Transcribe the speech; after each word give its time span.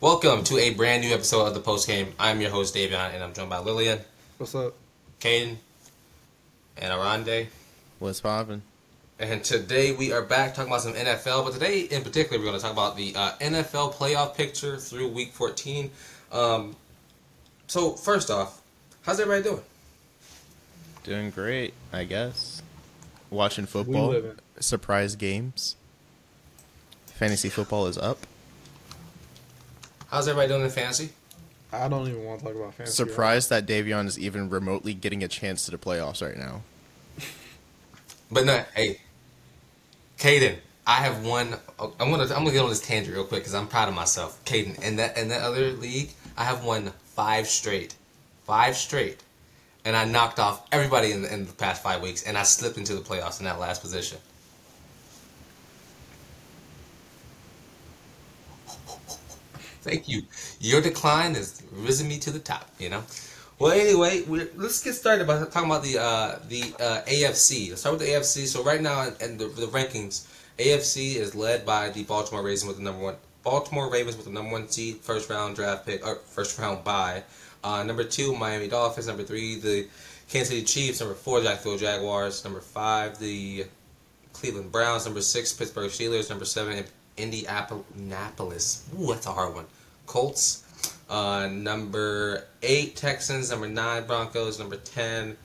Welcome 0.00 0.44
to 0.44 0.56
a 0.56 0.72
brand 0.72 1.02
new 1.02 1.12
episode 1.12 1.44
of 1.44 1.52
the 1.52 1.60
Post 1.60 1.86
Game. 1.86 2.14
I'm 2.18 2.40
your 2.40 2.48
host 2.50 2.74
Davion, 2.74 3.12
and 3.12 3.22
I'm 3.22 3.34
joined 3.34 3.50
by 3.50 3.58
Lillian, 3.58 3.98
What's 4.38 4.54
up? 4.54 4.72
Kaden, 5.20 5.56
and 6.78 6.92
Oronde. 6.94 7.48
What's 7.98 8.22
poppin'? 8.22 8.62
And 9.18 9.44
today 9.44 9.92
we 9.92 10.10
are 10.10 10.22
back 10.22 10.54
talking 10.54 10.72
about 10.72 10.80
some 10.80 10.94
NFL, 10.94 11.44
but 11.44 11.52
today 11.52 11.80
in 11.80 12.02
particular 12.02 12.38
we're 12.38 12.46
going 12.46 12.56
to 12.56 12.62
talk 12.62 12.72
about 12.72 12.96
the 12.96 13.14
uh, 13.14 13.32
NFL 13.42 13.92
playoff 13.92 14.34
picture 14.34 14.78
through 14.78 15.08
Week 15.08 15.32
14. 15.32 15.90
Um, 16.32 16.76
so 17.66 17.90
first 17.90 18.30
off, 18.30 18.62
how's 19.02 19.20
everybody 19.20 19.50
doing? 19.50 19.62
Doing 21.04 21.28
great, 21.28 21.74
I 21.92 22.04
guess. 22.04 22.62
Watching 23.28 23.66
football. 23.66 24.18
Surprise 24.60 25.14
games. 25.14 25.76
Fantasy 27.08 27.50
football 27.50 27.86
is 27.86 27.98
up. 27.98 28.26
How's 30.10 30.26
everybody 30.26 30.48
doing 30.48 30.62
in 30.62 30.70
fantasy? 30.70 31.10
I 31.72 31.86
don't 31.86 32.08
even 32.08 32.24
want 32.24 32.40
to 32.40 32.46
talk 32.46 32.56
about 32.56 32.74
fantasy. 32.74 32.96
Surprised 32.96 33.48
that 33.50 33.64
Davion 33.64 34.06
is 34.06 34.18
even 34.18 34.50
remotely 34.50 34.92
getting 34.92 35.22
a 35.22 35.28
chance 35.28 35.64
to 35.66 35.70
the 35.70 35.78
playoffs 35.78 36.26
right 36.26 36.36
now. 36.36 36.62
But 38.32 38.44
no, 38.44 38.64
hey, 38.76 39.00
Kaden, 40.16 40.54
I 40.86 40.94
have 41.02 41.26
one. 41.26 41.52
I'm 41.80 42.12
gonna 42.12 42.22
I'm 42.22 42.44
gonna 42.44 42.52
get 42.52 42.62
on 42.62 42.70
this 42.70 42.80
tangent 42.80 43.12
real 43.12 43.24
quick 43.24 43.40
because 43.40 43.56
I'm 43.56 43.66
proud 43.66 43.88
of 43.88 43.94
myself. 43.96 44.40
Kaden, 44.44 44.80
in 44.84 44.94
that 44.96 45.18
in 45.18 45.26
that 45.30 45.42
other 45.42 45.72
league, 45.72 46.10
I 46.36 46.44
have 46.44 46.64
won 46.64 46.92
five 47.06 47.48
straight, 47.48 47.96
five 48.44 48.76
straight, 48.76 49.24
and 49.84 49.96
I 49.96 50.04
knocked 50.04 50.38
off 50.38 50.64
everybody 50.70 51.10
in 51.10 51.22
the, 51.22 51.34
in 51.34 51.44
the 51.44 51.52
past 51.52 51.82
five 51.82 52.02
weeks, 52.02 52.22
and 52.22 52.38
I 52.38 52.44
slipped 52.44 52.78
into 52.78 52.94
the 52.94 53.00
playoffs 53.00 53.40
in 53.40 53.46
that 53.46 53.58
last 53.58 53.82
position. 53.82 54.18
Thank 59.82 60.08
you. 60.08 60.22
Your 60.60 60.80
decline 60.80 61.34
has 61.34 61.62
risen 61.72 62.08
me 62.08 62.18
to 62.20 62.30
the 62.30 62.38
top. 62.38 62.70
You 62.78 62.90
know. 62.90 63.02
Well, 63.58 63.72
anyway, 63.72 64.24
let's 64.56 64.82
get 64.82 64.94
started 64.94 65.26
by 65.26 65.38
talking 65.38 65.70
about 65.70 65.82
the 65.82 65.98
uh, 65.98 66.38
the 66.48 66.62
uh, 66.80 67.02
AFC. 67.02 67.68
Let's 67.68 67.82
start 67.82 67.98
with 67.98 68.06
the 68.06 68.14
AFC. 68.14 68.46
So 68.46 68.62
right 68.64 68.80
now, 68.80 69.08
in 69.20 69.36
the, 69.36 69.48
the 69.48 69.66
rankings, 69.66 70.26
AFC 70.58 71.16
is 71.16 71.34
led 71.34 71.66
by 71.66 71.90
the 71.90 72.04
Baltimore 72.04 72.42
Ravens 72.42 72.64
with 72.64 72.76
the 72.76 72.82
number 72.82 73.02
one. 73.02 73.16
Baltimore 73.42 73.90
Ravens 73.90 74.16
with 74.16 74.26
the 74.26 74.32
number 74.32 74.52
one 74.52 74.68
seed, 74.68 74.98
first 74.98 75.28
round 75.28 75.56
draft 75.56 75.84
pick, 75.84 76.06
or 76.06 76.16
first 76.16 76.58
round 76.58 76.84
bye. 76.84 77.22
Uh, 77.62 77.82
number 77.82 78.04
two, 78.04 78.34
Miami 78.34 78.68
Dolphins. 78.68 79.06
Number 79.06 79.24
three, 79.24 79.56
the 79.56 79.88
Kansas 80.30 80.48
City 80.48 80.64
Chiefs. 80.64 81.00
Number 81.00 81.14
four, 81.14 81.42
Jacksonville 81.42 81.78
Jaguars. 81.78 82.42
Number 82.44 82.60
five, 82.60 83.18
the 83.18 83.66
Cleveland 84.32 84.72
Browns. 84.72 85.04
Number 85.04 85.20
six, 85.20 85.52
Pittsburgh 85.52 85.90
Steelers. 85.90 86.30
Number 86.30 86.44
seven, 86.44 86.84
Indianapolis. 87.22 88.88
Ooh, 88.98 89.08
that's 89.08 89.26
a 89.26 89.32
hard 89.32 89.54
one. 89.54 89.66
Colts. 90.06 90.64
Uh, 91.08 91.48
number 91.48 92.44
eight, 92.62 92.96
Texans. 92.96 93.50
Number 93.50 93.68
nine, 93.68 94.06
Broncos. 94.06 94.58
Number 94.58 94.76
ten, 94.76 95.36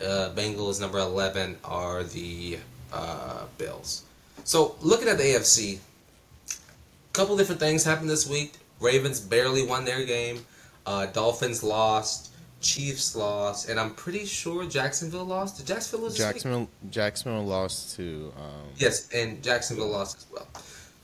uh, 0.00 0.30
Bengals. 0.34 0.80
Number 0.80 0.98
eleven 0.98 1.56
are 1.64 2.02
the 2.02 2.58
uh, 2.92 3.44
Bills. 3.58 4.02
So 4.44 4.76
looking 4.82 5.08
at 5.08 5.16
the 5.18 5.24
AFC, 5.24 5.78
a 5.78 7.12
couple 7.12 7.36
different 7.36 7.60
things 7.60 7.84
happened 7.84 8.10
this 8.10 8.28
week. 8.28 8.54
Ravens 8.80 9.20
barely 9.20 9.66
won 9.66 9.84
their 9.84 10.04
game. 10.04 10.44
Uh, 10.86 11.06
Dolphins 11.06 11.62
lost. 11.62 12.30
Chiefs 12.60 13.14
lost, 13.14 13.68
and 13.68 13.78
I'm 13.78 13.90
pretty 13.90 14.24
sure 14.24 14.64
Jacksonville 14.64 15.26
lost. 15.26 15.58
Did 15.58 15.66
Jacksonville 15.66 16.08
lose? 16.08 16.16
Jacksonville 16.16 16.66
Jacksonville 16.90 17.44
lost 17.44 17.94
to 17.96 18.32
um, 18.38 18.68
Yes, 18.76 19.10
and 19.12 19.42
Jacksonville 19.42 19.90
lost 19.90 20.16
as 20.16 20.26
well. 20.32 20.48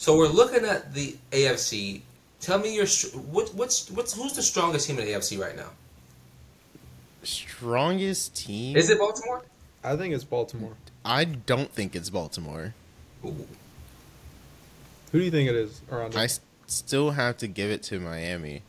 So 0.01 0.17
we're 0.17 0.29
looking 0.29 0.65
at 0.65 0.95
the 0.95 1.15
AFC. 1.31 2.01
Tell 2.41 2.59
me 2.59 2.75
your 2.75 2.87
what, 3.31 3.55
what's 3.55 3.91
what's 3.91 4.15
who's 4.15 4.33
the 4.33 4.41
strongest 4.41 4.87
team 4.87 4.99
in 4.99 5.05
the 5.05 5.13
AFC 5.13 5.39
right 5.39 5.55
now? 5.55 5.69
strongest 7.23 8.35
team. 8.35 8.79
Is 8.79 8.89
it 8.89 8.99
Baltimore? 8.99 9.43
I 9.85 9.97
think 9.97 10.15
it's 10.15 10.25
Baltimore. 10.25 10.73
I 11.05 11.25
don't 11.25 11.71
think 11.71 11.95
it's 11.95 12.09
Baltimore. 12.09 12.73
Ooh. 13.27 13.47
Who 15.13 15.19
do 15.19 15.23
you 15.23 15.31
think 15.31 15.51
it 15.51 15.55
is? 15.55 15.83
Around 15.93 16.17
I 16.17 16.25
s- 16.25 16.41
still 16.67 17.11
have 17.11 17.37
to 17.37 17.47
give 17.47 17.71
it 17.71 17.83
to 17.85 18.01
Miami. 18.01 18.63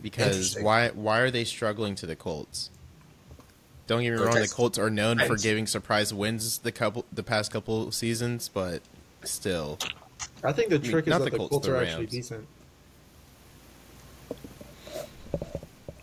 Because 0.00 0.56
why 0.60 0.90
why 0.90 1.18
are 1.18 1.30
they 1.32 1.42
struggling 1.42 1.96
to 1.96 2.06
the 2.06 2.14
Colts? 2.14 2.70
Don't 3.88 4.04
get 4.04 4.12
me 4.12 4.18
Go 4.18 4.26
wrong, 4.26 4.34
the 4.36 4.46
Colts 4.46 4.78
are 4.78 4.90
known 4.90 5.18
for 5.18 5.36
giving 5.36 5.66
surprise 5.66 6.14
wins 6.14 6.58
the 6.58 6.70
couple 6.70 7.04
the 7.12 7.24
past 7.24 7.50
couple 7.50 7.90
seasons, 7.90 8.48
but 8.48 8.80
still. 9.28 9.78
I 10.44 10.52
think 10.52 10.70
the 10.70 10.78
mean, 10.78 10.90
trick 10.90 11.06
is 11.06 11.12
that 11.12 11.18
the 11.18 11.30
the 11.30 11.36
Colts, 11.36 11.50
Colts 11.50 11.66
the 11.66 11.74
are 11.74 11.82
actually 11.82 12.06
decent. 12.06 12.46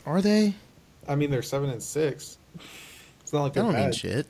Are 0.06 0.22
they? 0.22 0.54
I 1.08 1.16
mean, 1.16 1.32
they're 1.32 1.42
seven 1.42 1.70
and 1.70 1.82
six. 1.82 2.38
It's 3.22 3.34
not 3.34 3.44
like 3.44 3.54
That 3.54 3.64
they're 3.64 3.72
don't 3.72 3.82
mean 3.82 3.92
shit. 3.94 4.28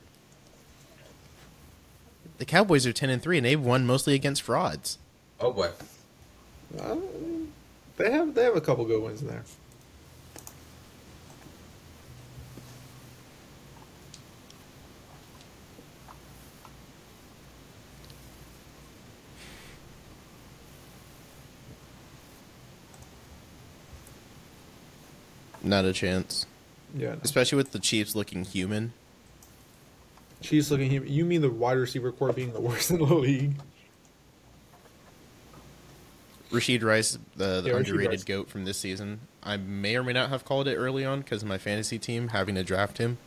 The 2.38 2.44
Cowboys 2.44 2.86
are 2.86 2.92
ten 2.92 3.10
and 3.10 3.22
three 3.22 3.38
and 3.38 3.46
they've 3.46 3.60
won 3.60 3.86
mostly 3.86 4.14
against 4.14 4.42
frauds. 4.42 4.98
Oh 5.40 5.52
boy. 5.52 5.70
Uh, 6.80 6.96
they 7.96 8.10
have 8.10 8.34
they 8.34 8.44
have 8.44 8.56
a 8.56 8.60
couple 8.60 8.84
good 8.84 9.02
wins 9.02 9.22
in 9.22 9.28
there. 9.28 9.44
Not 25.64 25.84
a 25.84 25.92
chance. 25.92 26.46
Yeah. 26.96 27.16
Especially 27.22 27.56
with 27.56 27.72
the 27.72 27.78
Chiefs 27.78 28.14
looking 28.14 28.44
human. 28.44 28.92
Chiefs 30.42 30.70
looking. 30.70 30.90
human. 30.90 31.10
You 31.10 31.24
mean 31.24 31.40
the 31.40 31.50
wide 31.50 31.78
receiver 31.78 32.12
core 32.12 32.32
being 32.32 32.52
the 32.52 32.60
worst 32.60 32.90
in 32.90 32.98
the 32.98 33.04
league? 33.04 33.54
Rashee 36.50 36.82
Rice, 36.82 37.18
the, 37.36 37.60
the 37.62 37.70
Yeah, 37.70 37.76
underrated 37.76 38.10
Rice. 38.12 38.24
goat 38.24 38.48
from 38.48 38.64
this 38.64 38.78
season. 38.78 39.20
I 39.42 39.56
may 39.56 39.96
or 39.96 40.04
may 40.04 40.12
not 40.12 40.30
have 40.30 40.44
called 40.44 40.68
it 40.68 40.76
early 40.76 41.04
on 41.04 41.20
because 41.20 41.42
of 41.42 41.48
my 41.48 41.58
fantasy 41.58 41.98
team 41.98 42.28
having 42.28 42.54
to 42.54 42.62
draft 42.62 42.98
him. 42.98 43.18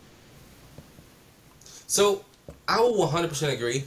So 1.88 2.24
I 2.68 2.80
will 2.80 3.08
100% 3.08 3.54
agree. 3.54 3.84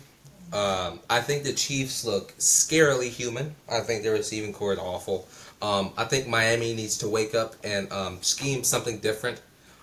Um, 0.52 1.00
I 1.08 1.20
think 1.20 1.44
the 1.44 1.52
Chiefs 1.52 2.04
look 2.04 2.34
scarily 2.38 3.08
human. 3.08 3.54
I 3.70 3.80
think 3.80 4.02
their 4.02 4.12
receiving 4.12 4.52
core 4.52 4.72
is 4.72 4.78
awful. 4.78 5.26
Um, 5.62 5.92
I 5.96 6.04
think 6.04 6.26
Miami 6.26 6.74
needs 6.74 6.98
to 6.98 7.08
wake 7.08 7.34
up 7.34 7.54
and 7.62 7.92
um, 7.92 8.22
scheme 8.22 8.64
something 8.64 8.98
different. 8.98 9.40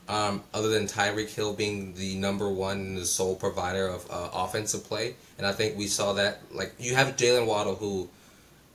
Um, 0.10 0.42
other 0.54 0.70
than 0.70 0.88
Tyreek 0.88 1.28
Hill 1.28 1.54
being 1.54 1.94
the 1.94 2.16
number 2.16 2.50
one 2.50 2.78
and 2.78 2.98
the 2.98 3.06
sole 3.06 3.36
provider 3.36 3.88
of 3.88 4.10
uh, 4.10 4.30
offensive 4.34 4.86
play, 4.86 5.16
and 5.38 5.46
I 5.46 5.52
think 5.52 5.78
we 5.78 5.88
saw 5.88 6.14
that. 6.14 6.40
Like 6.50 6.74
you 6.80 6.96
have 6.96 7.18
Jaylen 7.18 7.46
Waddle, 7.46 7.76
who 7.76 8.08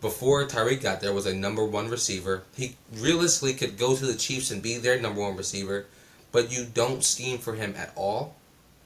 before 0.03 0.45
Tyreek 0.45 0.83
got 0.83 1.01
there 1.01 1.15
was 1.15 1.25
a 1.25 1.35
number 1.35 1.65
one 1.65 1.89
receiver. 1.89 2.43
He 2.55 2.77
realistically 2.93 3.55
could 3.55 3.79
go 3.79 3.97
to 3.97 4.05
the 4.05 4.15
Chiefs 4.15 4.51
and 4.51 4.61
be 4.61 4.77
their 4.77 5.01
number 5.01 5.23
one 5.23 5.37
receiver, 5.37 5.87
but 6.33 6.53
you 6.53 6.67
don't 6.67 7.03
scheme 7.03 7.39
for 7.39 7.55
him 7.55 7.73
at 7.79 7.93
all. 7.97 8.35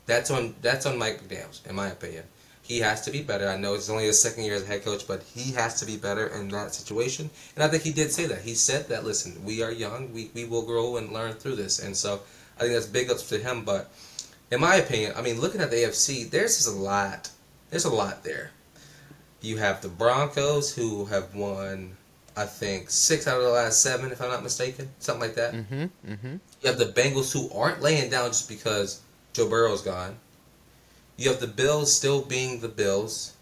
That's 0.06 0.30
on 0.30 0.54
that's 0.62 0.86
on 0.86 0.98
Mike 0.98 1.26
McDaniels, 1.26 1.66
in 1.66 1.74
my 1.74 1.88
opinion. 1.88 2.24
He 2.66 2.80
has 2.80 3.00
to 3.02 3.12
be 3.12 3.22
better. 3.22 3.48
I 3.48 3.56
know 3.56 3.74
it's 3.74 3.88
only 3.88 4.06
his 4.06 4.20
second 4.20 4.42
year 4.42 4.54
as 4.54 4.64
a 4.64 4.66
head 4.66 4.84
coach, 4.84 5.06
but 5.06 5.22
he 5.22 5.52
has 5.52 5.78
to 5.78 5.86
be 5.86 5.96
better 5.96 6.26
in 6.26 6.48
that 6.48 6.74
situation. 6.74 7.30
And 7.54 7.62
I 7.62 7.68
think 7.68 7.84
he 7.84 7.92
did 7.92 8.10
say 8.10 8.26
that. 8.26 8.40
He 8.40 8.54
said 8.54 8.88
that, 8.88 9.04
listen, 9.04 9.44
we 9.44 9.62
are 9.62 9.70
young, 9.70 10.12
we, 10.12 10.32
we 10.34 10.46
will 10.46 10.62
grow 10.62 10.96
and 10.96 11.12
learn 11.12 11.34
through 11.34 11.54
this. 11.54 11.78
And 11.78 11.96
so 11.96 12.22
I 12.56 12.62
think 12.62 12.72
that's 12.72 12.86
big 12.86 13.08
ups 13.08 13.28
to 13.28 13.38
him. 13.38 13.64
But 13.64 13.92
in 14.50 14.60
my 14.60 14.74
opinion, 14.76 15.12
I 15.16 15.22
mean, 15.22 15.40
looking 15.40 15.60
at 15.60 15.70
the 15.70 15.76
AFC, 15.76 16.28
there's 16.28 16.56
just 16.56 16.68
a 16.68 16.72
lot. 16.72 17.30
There's 17.70 17.84
a 17.84 17.94
lot 17.94 18.24
there. 18.24 18.50
You 19.42 19.58
have 19.58 19.80
the 19.80 19.88
Broncos, 19.88 20.74
who 20.74 21.04
have 21.04 21.36
won, 21.36 21.96
I 22.36 22.46
think, 22.46 22.90
six 22.90 23.28
out 23.28 23.36
of 23.38 23.44
the 23.44 23.50
last 23.50 23.80
seven, 23.80 24.10
if 24.10 24.20
I'm 24.20 24.30
not 24.30 24.42
mistaken, 24.42 24.88
something 24.98 25.28
like 25.28 25.36
that. 25.36 25.54
Mm-hmm. 25.54 25.84
Mm-hmm. 26.10 26.36
You 26.62 26.68
have 26.68 26.78
the 26.78 26.86
Bengals 26.86 27.32
who 27.32 27.48
aren't 27.56 27.80
laying 27.80 28.10
down 28.10 28.30
just 28.30 28.48
because 28.48 29.02
Joe 29.34 29.48
Burrow's 29.48 29.82
gone. 29.82 30.16
You 31.16 31.30
have 31.30 31.40
the 31.40 31.46
Bills 31.46 31.94
still 31.94 32.22
being 32.22 32.60
the 32.60 32.68
Bills, 32.68 33.34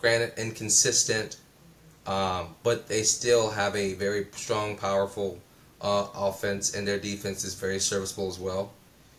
granted 0.00 0.32
inconsistent, 0.36 1.36
um, 2.06 2.54
but 2.62 2.88
they 2.88 3.02
still 3.02 3.50
have 3.50 3.74
a 3.76 3.94
very 3.94 4.26
strong, 4.32 4.76
powerful 4.76 5.38
uh, 5.80 6.06
offense, 6.14 6.74
and 6.74 6.86
their 6.86 6.98
defense 6.98 7.44
is 7.44 7.54
very 7.54 7.78
serviceable 7.78 8.28
as 8.28 8.38
well. 8.38 8.72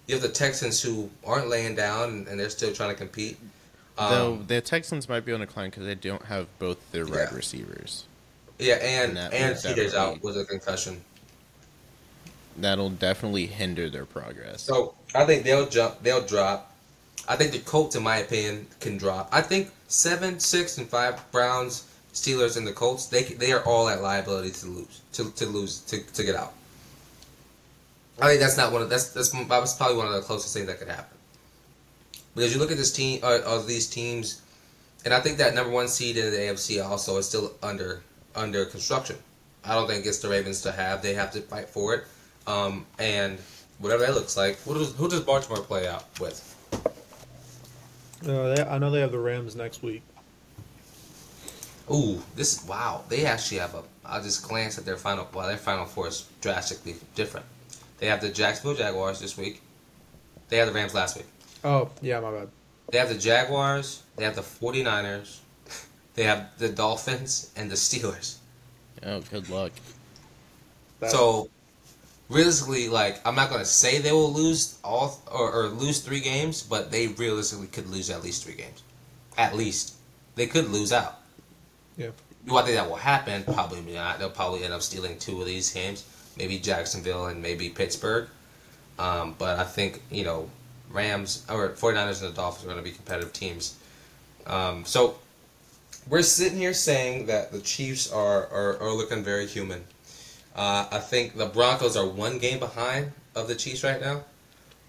You 0.07 0.15
have 0.15 0.21
the 0.21 0.29
Texans 0.29 0.81
who 0.81 1.09
aren't 1.25 1.47
laying 1.49 1.75
down 1.75 2.09
and, 2.09 2.27
and 2.27 2.39
they're 2.39 2.49
still 2.49 2.73
trying 2.73 2.89
to 2.89 2.95
compete. 2.95 3.37
Though 3.97 4.33
Um, 4.33 4.45
the 4.47 4.61
Texans 4.61 5.07
might 5.07 5.25
be 5.25 5.31
on 5.31 5.41
a 5.41 5.47
climb 5.47 5.69
because 5.69 5.85
they 5.85 5.95
don't 5.95 6.25
have 6.25 6.47
both 6.59 6.77
their 6.91 7.05
wide 7.05 7.29
Yeah. 7.31 7.35
receivers. 7.35 8.03
yeah, 8.59 8.75
and 8.75 9.17
and 9.17 9.33
and 9.33 9.77
would 9.77 9.95
out 9.95 10.21
with 10.21 10.37
a 10.37 10.45
concussion. 10.45 11.03
That'll 12.57 12.89
definitely 12.89 13.47
hinder 13.47 13.89
their 13.89 14.05
progress. 14.05 14.61
So 14.61 14.95
I 15.13 15.25
think 15.25 15.43
they'll 15.43 15.67
jump. 15.67 16.03
They'll 16.03 16.25
drop. 16.25 16.74
I 17.27 17.35
think 17.35 17.51
the 17.51 17.59
Colts, 17.59 17.95
in 17.95 18.03
my 18.03 18.17
opinion, 18.17 18.67
can 18.79 18.97
drop. 18.97 19.29
I 19.31 19.41
think 19.41 19.71
seven, 19.87 20.39
six, 20.39 20.77
and 20.77 20.87
five 20.87 21.19
Browns, 21.31 21.87
Steelers, 22.13 22.57
and 22.57 22.65
the 22.67 22.73
Colts, 22.73 23.07
they 23.07 23.23
they 23.23 23.51
are 23.51 23.63
all 23.63 23.89
at 23.89 24.01
liability 24.01 24.51
to 24.51 24.67
lose 24.67 25.01
to, 25.13 25.31
to 25.31 25.45
lose 25.45 25.79
to, 25.81 25.99
to 26.13 26.23
get 26.23 26.35
out. 26.35 26.53
I 28.21 28.27
think 28.27 28.39
that's 28.39 28.57
not 28.57 28.71
one 28.71 28.81
of 28.81 28.89
that's 28.89 29.09
that's 29.09 29.29
that's 29.29 29.73
probably 29.73 29.97
one 29.97 30.07
of 30.07 30.13
the 30.13 30.21
closest 30.21 30.53
things 30.53 30.67
that 30.67 30.79
could 30.79 30.87
happen. 30.87 31.17
Because 32.35 32.53
you 32.53 32.59
look 32.59 32.71
at 32.71 32.77
this 32.77 32.91
team 32.91 33.19
uh, 33.23 33.39
of 33.45 33.65
these 33.67 33.87
teams, 33.87 34.41
and 35.03 35.13
I 35.13 35.19
think 35.19 35.37
that 35.37 35.53
number 35.53 35.71
one 35.71 35.87
seed 35.87 36.17
in 36.17 36.31
the 36.31 36.37
AFC 36.37 36.85
also 36.85 37.17
is 37.17 37.27
still 37.27 37.53
under 37.63 38.03
under 38.35 38.65
construction. 38.65 39.17
I 39.63 39.73
don't 39.73 39.87
think 39.87 40.05
it's 40.05 40.19
the 40.19 40.29
Ravens 40.29 40.61
to 40.61 40.71
have. 40.71 41.01
They 41.01 41.13
have 41.15 41.31
to 41.31 41.41
fight 41.41 41.67
for 41.67 41.95
it, 41.95 42.03
um, 42.45 42.85
and 42.99 43.39
whatever 43.79 44.05
that 44.05 44.13
looks 44.13 44.37
like. 44.37 44.57
Who 44.61 44.75
does 44.75 44.93
who 44.95 45.09
does 45.09 45.21
Baltimore 45.21 45.63
play 45.63 45.87
out 45.87 46.05
with? 46.19 46.54
Uh, 48.27 48.55
they, 48.55 48.63
I 48.63 48.77
know 48.77 48.89
they 48.91 49.01
have 49.01 49.11
the 49.11 49.19
Rams 49.19 49.55
next 49.55 49.83
week. 49.83 50.01
Ooh, 51.91 52.21
this 52.35 52.65
wow! 52.67 53.03
They 53.09 53.25
actually 53.25 53.59
have 53.59 53.75
a. 53.75 53.83
I 54.03 54.19
just 54.19 54.47
glanced 54.47 54.77
at 54.79 54.85
their 54.85 54.97
final. 54.97 55.27
Well, 55.33 55.47
their 55.47 55.57
final 55.57 55.85
four 55.85 56.07
is 56.07 56.27
drastically 56.41 56.95
different. 57.13 57.45
They 57.99 58.07
have 58.07 58.21
the 58.21 58.29
Jacksonville 58.29 58.75
Jaguars 58.75 59.19
this 59.19 59.37
week. 59.37 59.61
They 60.49 60.57
had 60.57 60.67
the 60.67 60.73
Rams 60.73 60.93
last 60.95 61.15
week. 61.17 61.27
Oh 61.63 61.89
yeah, 62.01 62.19
my 62.19 62.31
bad. 62.31 62.49
They 62.91 62.97
have 62.97 63.09
the 63.09 63.17
Jaguars. 63.17 64.01
They 64.15 64.23
have 64.23 64.35
the 64.35 64.41
49ers. 64.41 65.39
They 66.15 66.23
have 66.23 66.57
the 66.57 66.69
Dolphins 66.69 67.51
and 67.57 67.69
the 67.69 67.75
Steelers. 67.75 68.37
Oh, 69.05 69.19
good 69.31 69.49
luck. 69.49 69.73
That- 71.01 71.11
So, 71.11 71.49
realistically, 72.29 72.89
like 72.89 73.25
I'm 73.25 73.35
not 73.35 73.49
gonna 73.49 73.65
say 73.65 73.99
they 73.99 74.11
will 74.11 74.31
lose 74.31 74.77
all 74.83 75.21
or, 75.31 75.51
or 75.51 75.67
lose 75.67 75.99
three 75.99 76.19
games, 76.19 76.63
but 76.63 76.91
they 76.91 77.07
realistically 77.07 77.67
could 77.67 77.89
lose 77.89 78.09
at 78.09 78.23
least 78.23 78.43
three 78.43 78.55
games. 78.55 78.83
At 79.37 79.55
least 79.55 79.95
they 80.35 80.47
could 80.47 80.69
lose 80.69 80.91
out. 80.91 81.19
Yeah. 81.97 82.09
Do 82.47 82.57
I 82.57 82.61
think 82.61 82.75
that 82.75 82.87
will 82.87 82.95
happen? 82.95 83.43
Probably 83.43 83.81
not. 83.93 84.19
They'll 84.19 84.29
probably 84.29 84.63
end 84.63 84.73
up 84.73 84.81
stealing 84.81 85.17
two 85.17 85.39
of 85.39 85.47
these 85.47 85.71
games, 85.73 86.05
maybe 86.37 86.59
Jacksonville 86.59 87.27
and 87.27 87.41
maybe 87.41 87.69
Pittsburgh. 87.69 88.27
Um, 88.99 89.35
but 89.37 89.59
I 89.59 89.63
think 89.63 90.01
you 90.11 90.23
know 90.23 90.49
Rams 90.91 91.45
or 91.49 91.69
49ers 91.69 92.23
and 92.23 92.31
the 92.31 92.35
Dolphins 92.35 92.65
are 92.65 92.67
going 92.67 92.77
to 92.77 92.83
be 92.83 92.95
competitive 92.95 93.33
teams. 93.33 93.77
Um, 94.47 94.85
so 94.85 95.15
we're 96.07 96.21
sitting 96.21 96.57
here 96.57 96.73
saying 96.73 97.25
that 97.27 97.51
the 97.51 97.59
Chiefs 97.59 98.11
are, 98.11 98.47
are, 98.47 98.79
are 98.79 98.91
looking 98.91 99.23
very 99.23 99.47
human. 99.47 99.83
Uh, 100.55 100.87
I 100.91 100.99
think 100.99 101.35
the 101.35 101.47
Broncos 101.47 101.97
are 101.97 102.07
one 102.07 102.39
game 102.39 102.59
behind 102.59 103.11
of 103.35 103.47
the 103.47 103.55
Chiefs 103.55 103.83
right 103.83 103.99
now. 103.99 104.23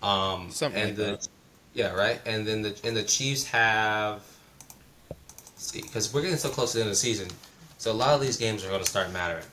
Um, 0.03 0.51
Something 0.51 0.81
and 0.81 0.89
like 0.91 0.97
the, 0.97 1.03
that. 1.13 1.29
Yeah, 1.75 1.95
right. 1.95 2.21
And 2.25 2.47
then 2.47 2.63
the 2.63 2.79
and 2.85 2.97
the 2.97 3.03
Chiefs 3.03 3.45
have. 3.47 4.23
let's 5.09 5.73
see, 5.73 5.83
because 5.83 6.15
we're 6.15 6.23
getting 6.23 6.37
so 6.37 6.49
close 6.49 6.73
to 6.73 6.79
the 6.79 6.83
end 6.83 6.89
of 6.89 6.93
the 6.93 6.97
season, 6.97 7.29
so 7.79 7.91
a 7.91 7.95
lot 7.95 8.15
of 8.15 8.21
these 8.21 8.37
games 8.37 8.65
are 8.65 8.69
going 8.69 8.83
to 8.83 8.89
start 8.89 9.13
mattering. 9.13 9.45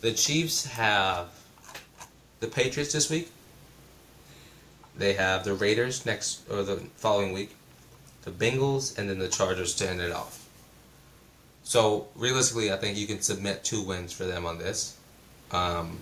The 0.00 0.12
Chiefs 0.12 0.66
have 0.66 1.28
the 2.40 2.48
Patriots 2.48 2.92
this 2.92 3.08
week. 3.08 3.30
They 4.96 5.14
have 5.14 5.44
the 5.44 5.54
Raiders 5.54 6.04
next 6.04 6.42
or 6.50 6.62
the 6.64 6.76
following 6.96 7.32
week, 7.32 7.54
the 8.22 8.32
Bengals, 8.32 8.98
and 8.98 9.08
then 9.08 9.18
the 9.18 9.28
Chargers 9.28 9.74
to 9.76 9.88
end 9.88 10.00
it 10.00 10.12
off. 10.12 10.46
So 11.62 12.08
realistically, 12.16 12.72
I 12.72 12.76
think 12.76 12.98
you 12.98 13.06
can 13.06 13.20
submit 13.20 13.62
two 13.62 13.82
wins 13.82 14.12
for 14.12 14.24
them 14.24 14.44
on 14.44 14.58
this. 14.58 14.96
Um, 15.52 15.98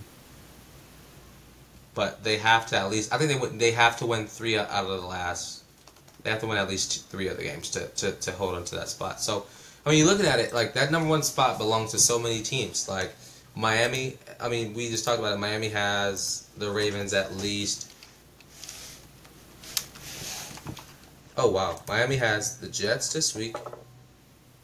but 1.93 2.23
they 2.23 2.37
have 2.37 2.67
to 2.67 2.77
at 2.77 2.89
least. 2.89 3.13
I 3.13 3.17
think 3.17 3.31
they 3.31 3.37
would. 3.37 3.59
They 3.59 3.71
have 3.71 3.97
to 3.97 4.05
win 4.05 4.25
three 4.27 4.57
out 4.57 4.69
of 4.69 4.87
the 5.01 5.07
last. 5.07 5.63
They 6.23 6.29
have 6.29 6.39
to 6.41 6.47
win 6.47 6.57
at 6.57 6.69
least 6.69 6.91
two, 6.91 6.99
three 7.09 7.29
other 7.29 7.41
games 7.43 7.69
to, 7.71 7.87
to, 7.87 8.11
to 8.11 8.31
hold 8.31 8.53
on 8.55 8.63
to 8.65 8.75
that 8.75 8.87
spot. 8.89 9.19
So, 9.19 9.45
I 9.85 9.89
mean, 9.89 9.97
you're 9.97 10.07
looking 10.07 10.27
at 10.27 10.39
it 10.39 10.53
like 10.53 10.73
that 10.75 10.91
number 10.91 11.09
one 11.09 11.23
spot 11.23 11.57
belongs 11.57 11.91
to 11.91 11.99
so 11.99 12.19
many 12.19 12.41
teams. 12.41 12.87
Like 12.87 13.11
Miami. 13.55 14.17
I 14.39 14.47
mean, 14.49 14.73
we 14.73 14.89
just 14.89 15.03
talked 15.03 15.19
about 15.19 15.33
it. 15.33 15.37
Miami 15.39 15.69
has 15.69 16.47
the 16.57 16.69
Ravens 16.71 17.13
at 17.13 17.35
least. 17.37 17.87
Oh 21.37 21.49
wow! 21.49 21.81
Miami 21.87 22.17
has 22.17 22.57
the 22.57 22.67
Jets 22.67 23.11
this 23.13 23.35
week, 23.35 23.55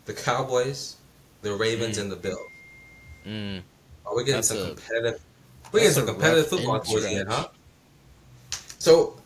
the 0.05 0.13
Cowboys, 0.13 0.97
the 1.41 1.53
Ravens, 1.53 1.97
Mm. 1.97 2.01
and 2.01 2.11
the 2.11 2.15
Bills. 2.15 2.51
Mm. 3.25 3.61
Are 4.07 4.15
we 4.15 4.23
getting 4.23 4.41
some 4.41 4.75
competitive? 4.75 5.21
We're 5.71 5.81
getting 5.81 5.95
some 5.95 6.05
competitive 6.05 6.47
football 6.47 6.79
towards 6.79 7.03
the 7.03 7.11
end, 7.11 7.29
huh? 7.29 7.47
So, 8.79 9.17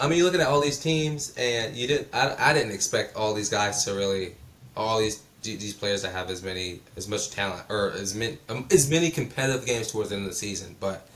I 0.00 0.08
mean, 0.08 0.18
you're 0.18 0.26
looking 0.26 0.40
at 0.40 0.46
all 0.46 0.60
these 0.60 0.78
teams, 0.78 1.34
and 1.36 1.76
you 1.76 1.86
didn't. 1.86 2.08
I, 2.12 2.34
I 2.38 2.52
didn't 2.54 2.72
expect 2.72 3.16
all 3.16 3.34
these 3.34 3.50
guys 3.50 3.84
to 3.84 3.92
really, 3.94 4.34
all 4.76 4.98
these 4.98 5.22
these 5.42 5.74
players 5.74 6.00
to 6.00 6.08
have 6.08 6.30
as 6.30 6.42
many 6.42 6.80
as 6.96 7.06
much 7.06 7.30
talent 7.30 7.64
or 7.68 7.92
as 7.92 8.14
many 8.14 8.38
um, 8.48 8.66
as 8.70 8.88
many 8.90 9.10
competitive 9.10 9.66
games 9.66 9.92
towards 9.92 10.08
the 10.08 10.16
end 10.16 10.24
of 10.24 10.30
the 10.30 10.36
season. 10.36 10.74
But 10.80 11.06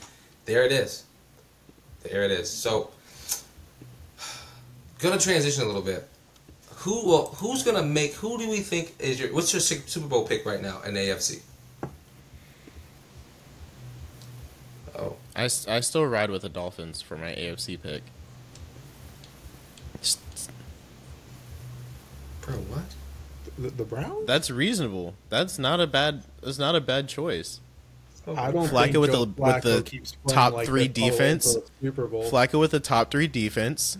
there 0.45 0.63
it 0.63 0.71
is. 0.71 1.03
There 2.03 2.23
it 2.23 2.31
is. 2.31 2.49
So, 2.49 2.91
gonna 4.99 5.17
transition 5.17 5.63
a 5.63 5.65
little 5.65 5.81
bit. 5.81 6.07
Who 6.75 7.05
will? 7.07 7.27
Who's 7.37 7.63
gonna 7.63 7.83
make? 7.83 8.13
Who 8.13 8.37
do 8.37 8.47
we 8.47 8.59
think 8.59 8.95
is 8.99 9.19
your? 9.19 9.33
What's 9.33 9.51
your 9.51 9.61
Super 9.61 10.07
Bowl 10.07 10.27
pick 10.27 10.45
right 10.45 10.61
now 10.61 10.81
in 10.83 10.93
the 10.93 10.99
AFC? 10.99 11.41
I, 15.39 15.45
s- 15.45 15.67
I 15.69 15.79
still 15.79 16.05
ride 16.05 16.29
with 16.31 16.41
the 16.41 16.49
Dolphins 16.49 17.01
for 17.01 17.15
my 17.15 17.31
AFC 17.33 17.81
pick. 17.81 18.01
Bro, 22.41 22.55
what? 22.55 22.83
The, 23.57 23.69
the 23.69 23.83
Browns? 23.85 24.25
That's 24.27 24.49
reasonable. 24.51 25.13
That's 25.29 25.57
not 25.57 25.79
a 25.79 25.87
bad. 25.87 26.23
That's 26.43 26.59
not 26.59 26.75
a 26.75 26.81
bad 26.81 27.07
choice. 27.07 27.59
I 28.27 28.51
don't 28.51 28.67
Flacco 28.67 28.83
think 28.83 28.97
with 28.97 29.11
Joe 29.11 29.25
the- 29.25 29.41
with 29.41 29.63
the 29.63 30.31
top 30.33 30.53
like 30.53 30.67
three 30.67 30.87
this 30.87 31.01
all 31.03 31.09
the 31.09 31.11
way 31.11 31.17
defense. 31.17 31.53
till 31.53 31.61
the 31.61 31.67
Super 31.81 32.07
Bowl. 32.07 32.29
Flacco 32.29 32.59
with 32.59 32.71
the 32.71 32.79
top 32.79 33.09
three 33.09 33.27
defense. 33.27 33.97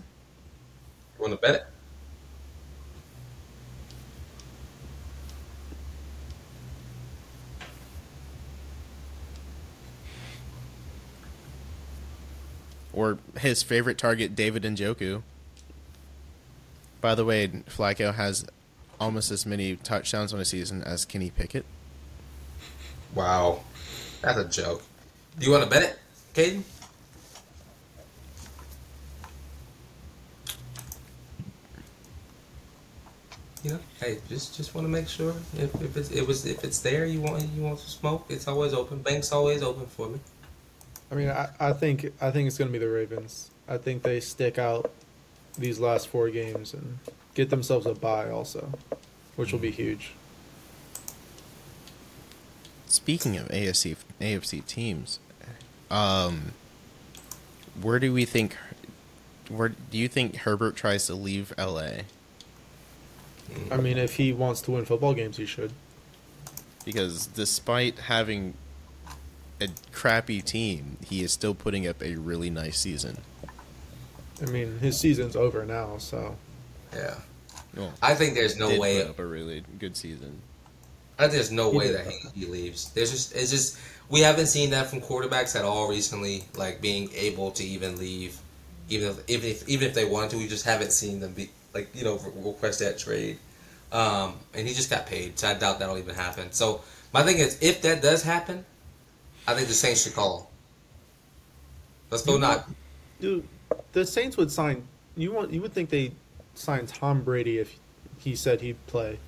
You 1.18 1.22
want 1.28 1.32
to 1.40 1.46
bet 1.46 1.54
it? 1.56 1.66
Or 13.00 13.16
his 13.38 13.62
favorite 13.62 13.96
target, 13.96 14.36
David 14.36 14.62
Njoku. 14.62 15.22
By 17.00 17.14
the 17.14 17.24
way, 17.24 17.48
Flacco 17.48 18.14
has 18.14 18.44
almost 19.00 19.30
as 19.30 19.46
many 19.46 19.76
touchdowns 19.76 20.34
on 20.34 20.40
a 20.40 20.44
season 20.44 20.82
as 20.82 21.06
Kenny 21.06 21.30
Pickett. 21.30 21.64
Wow. 23.14 23.60
That's 24.20 24.36
a 24.36 24.44
joke. 24.44 24.82
Do 25.38 25.46
you 25.46 25.50
want 25.50 25.64
to 25.64 25.70
bet 25.70 25.82
it, 25.82 25.98
Kaden? 26.34 26.62
You 33.62 33.70
know, 33.70 33.78
hey, 33.98 34.18
just 34.28 34.58
just 34.58 34.74
want 34.74 34.84
to 34.86 34.90
make 34.90 35.08
sure 35.08 35.34
if, 35.56 35.74
if 35.80 35.96
it's 35.96 36.10
it 36.10 36.26
was 36.26 36.44
if 36.44 36.64
it's 36.64 36.80
there, 36.80 37.06
you 37.06 37.22
want 37.22 37.48
you 37.56 37.62
want 37.62 37.78
some 37.78 37.88
smoke. 37.88 38.26
It's 38.28 38.46
always 38.46 38.74
open. 38.74 38.98
Bank's 39.00 39.32
always 39.32 39.62
open 39.62 39.86
for 39.86 40.10
me. 40.10 40.20
I 41.10 41.14
mean, 41.14 41.28
I, 41.28 41.48
I 41.58 41.72
think 41.72 42.12
I 42.20 42.30
think 42.30 42.46
it's 42.46 42.56
going 42.56 42.68
to 42.68 42.72
be 42.72 42.78
the 42.78 42.90
Ravens. 42.90 43.50
I 43.68 43.78
think 43.78 44.02
they 44.02 44.20
stick 44.20 44.58
out 44.58 44.90
these 45.58 45.78
last 45.78 46.08
four 46.08 46.30
games 46.30 46.72
and 46.72 46.98
get 47.34 47.50
themselves 47.50 47.86
a 47.86 47.94
bye 47.94 48.30
also, 48.30 48.72
which 49.36 49.52
will 49.52 49.58
be 49.58 49.70
huge. 49.70 50.12
Speaking 52.86 53.36
of 53.36 53.48
AFC 53.48 53.96
AFC 54.20 54.64
teams, 54.66 55.18
um, 55.90 56.52
where 57.80 57.98
do 57.98 58.12
we 58.12 58.24
think? 58.24 58.56
Where 59.48 59.70
do 59.70 59.98
you 59.98 60.08
think 60.08 60.36
Herbert 60.36 60.76
tries 60.76 61.06
to 61.06 61.14
leave 61.14 61.52
LA? 61.58 62.02
I 63.70 63.78
mean, 63.78 63.98
if 63.98 64.14
he 64.14 64.32
wants 64.32 64.60
to 64.62 64.72
win 64.72 64.84
football 64.84 65.12
games, 65.12 65.36
he 65.36 65.46
should. 65.46 65.72
Because 66.84 67.26
despite 67.26 67.98
having 67.98 68.54
a 69.60 69.68
crappy 69.92 70.42
team, 70.42 70.98
he 71.04 71.22
is 71.22 71.32
still 71.32 71.54
putting 71.54 71.86
up 71.86 72.02
a 72.02 72.16
really 72.16 72.50
nice 72.50 72.78
season. 72.78 73.24
I 74.42 74.46
mean, 74.46 74.78
his 74.78 74.98
season's 74.98 75.36
over 75.36 75.64
now, 75.64 75.98
so 75.98 76.38
Yeah, 76.94 77.20
Well, 77.74 78.00
I 78.02 78.14
think 78.14 78.34
there's 78.34 78.56
no 78.56 78.74
way. 78.74 79.02
put 79.02 79.10
up 79.10 79.18
a 79.18 79.26
really 79.26 79.64
good 79.78 79.96
season. 79.96 80.42
I 81.18 81.22
think 81.24 81.32
there's 81.34 81.50
no 81.50 81.70
He 81.70 81.78
way 81.78 81.90
that 81.92 82.06
he, 82.06 82.28
he 82.34 82.46
leaves. 82.46 82.90
There's 82.92 83.10
just 83.10 83.34
it's 83.34 83.50
just 83.50 83.78
we 84.08 84.20
haven't 84.20 84.46
seen 84.46 84.70
that 84.70 84.88
from 84.88 85.00
quarterbacks 85.00 85.54
at 85.56 85.64
all 85.64 85.88
recently, 85.88 86.44
like 86.56 86.80
being 86.80 87.10
able 87.14 87.50
to 87.52 87.64
even 87.64 87.96
leave, 87.98 88.40
even 88.88 89.10
if 89.10 89.28
even 89.28 89.50
if 89.50 89.68
even 89.68 89.88
if 89.88 89.94
they 89.94 90.04
wanted 90.04 90.30
to, 90.30 90.38
we 90.38 90.48
just 90.48 90.64
haven't 90.64 90.92
seen 90.92 91.20
them 91.20 91.34
be 91.34 91.50
like 91.74 91.94
you 91.94 92.04
know 92.04 92.18
request 92.36 92.80
that 92.80 92.98
trade. 92.98 93.38
Um, 93.92 94.38
and 94.54 94.66
he 94.68 94.74
just 94.74 94.88
got 94.90 95.06
paid, 95.06 95.38
so 95.38 95.48
I 95.48 95.54
doubt 95.54 95.80
that'll 95.80 95.98
even 95.98 96.14
happen. 96.14 96.52
So 96.52 96.82
my 97.12 97.22
thing 97.24 97.38
is, 97.38 97.58
if 97.60 97.82
that 97.82 98.02
does 98.02 98.22
happen, 98.22 98.64
I 99.46 99.54
think 99.54 99.68
the 99.68 99.74
Saints 99.74 100.02
should 100.04 100.14
call. 100.14 100.50
Let's 102.10 102.24
go 102.24 102.38
not. 102.38 102.68
dude, 103.20 103.46
the 103.92 104.04
Saints 104.04 104.36
would 104.36 104.50
sign. 104.50 104.86
You 105.16 105.32
want? 105.32 105.52
You 105.52 105.60
would 105.62 105.72
think 105.72 105.90
they 105.90 106.12
sign 106.54 106.86
Tom 106.86 107.22
Brady 107.22 107.58
if 107.58 107.76
he 108.18 108.34
said 108.36 108.60
he'd 108.60 108.84
play. 108.86 109.18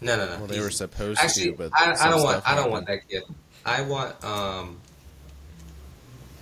No, 0.00 0.16
no, 0.16 0.24
no. 0.26 0.30
Well, 0.38 0.46
they 0.46 0.54
he's- 0.54 0.64
were 0.64 0.70
supposed 0.70 1.20
Actually, 1.20 1.52
to, 1.52 1.56
but 1.58 1.70
I, 1.74 1.92
I 1.92 2.10
don't 2.10 2.22
want. 2.22 2.38
stuff 2.42 2.42
I 2.46 2.50
don't 2.50 2.56
happened. 2.56 2.72
want 2.72 2.86
that 2.86 3.08
kid. 3.08 3.22
I 3.64 3.82
want. 3.82 4.24
Um. 4.24 4.78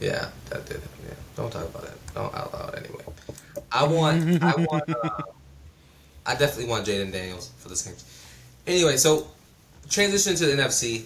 Yeah, 0.01 0.31
that 0.49 0.65
did. 0.67 0.81
Yeah, 1.07 1.15
don't 1.37 1.53
talk 1.53 1.65
about 1.69 1.85
it. 1.85 1.93
Don't 2.15 2.35
out 2.35 2.53
loud 2.55 2.75
anyway. 2.77 3.05
I 3.71 3.85
want. 3.87 4.43
I 4.43 4.55
want. 4.71 4.89
Uh, 4.89 5.23
I 6.27 6.35
definitely 6.37 6.67
want 6.71 6.87
Jayden 6.87 7.13
Daniels 7.13 7.51
for 7.59 7.69
the 7.69 7.77
Saints. 7.77 8.05
Anyway, 8.67 8.97
so 8.97 9.27
transition 9.89 10.35
to 10.37 10.47
the 10.47 10.63
NFC. 10.63 11.05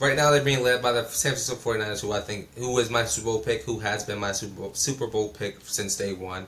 Right 0.00 0.16
now, 0.16 0.30
they're 0.30 0.44
being 0.44 0.62
led 0.62 0.80
by 0.80 0.92
the 0.92 1.04
San 1.04 1.32
Francisco 1.32 1.56
49ers, 1.56 2.00
who 2.00 2.12
I 2.12 2.20
think 2.20 2.54
who 2.56 2.78
is 2.78 2.88
my 2.90 3.04
Super 3.04 3.26
Bowl 3.26 3.40
pick, 3.40 3.62
who 3.62 3.80
has 3.80 4.04
been 4.04 4.18
my 4.18 4.32
Super 4.32 4.60
Bowl, 4.60 4.74
Super 4.74 5.06
Bowl 5.06 5.28
pick 5.30 5.58
since 5.62 5.96
day 5.96 6.12
one, 6.12 6.46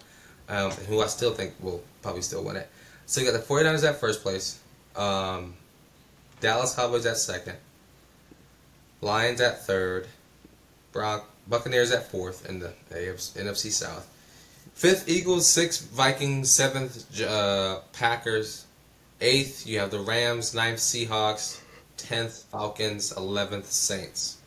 um, 0.48 0.70
who 0.70 1.00
I 1.00 1.06
still 1.06 1.34
think 1.34 1.54
will 1.60 1.82
probably 2.02 2.22
still 2.22 2.44
win 2.44 2.56
it. 2.56 2.68
So 3.06 3.20
you 3.20 3.30
got 3.30 3.32
the 3.32 3.44
49ers 3.44 3.88
at 3.88 3.98
first 3.98 4.22
place. 4.22 4.60
Um, 4.94 5.54
Dallas 6.40 6.74
Cowboys 6.74 7.06
at 7.06 7.16
second. 7.16 7.56
Lions 9.00 9.40
at 9.40 9.66
third. 9.66 10.06
Brock 10.92 11.28
Buccaneers 11.48 11.90
at 11.90 12.10
fourth 12.10 12.48
in 12.48 12.60
the 12.60 12.72
NFC 12.90 13.70
South. 13.70 14.08
Fifth 14.74 15.08
Eagles, 15.08 15.46
sixth 15.46 15.90
Vikings, 15.90 16.50
seventh 16.50 17.20
uh, 17.20 17.80
Packers, 17.92 18.66
eighth 19.20 19.66
you 19.66 19.78
have 19.78 19.90
the 19.90 19.98
Rams, 19.98 20.54
ninth 20.54 20.78
Seahawks, 20.78 21.60
tenth 22.02 22.44
Falcons, 22.50 23.12
eleventh 23.16 23.66
Saints. 23.66 24.38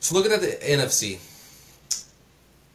So 0.00 0.14
looking 0.14 0.32
at 0.32 0.40
the 0.40 0.58
NFC, 0.62 1.18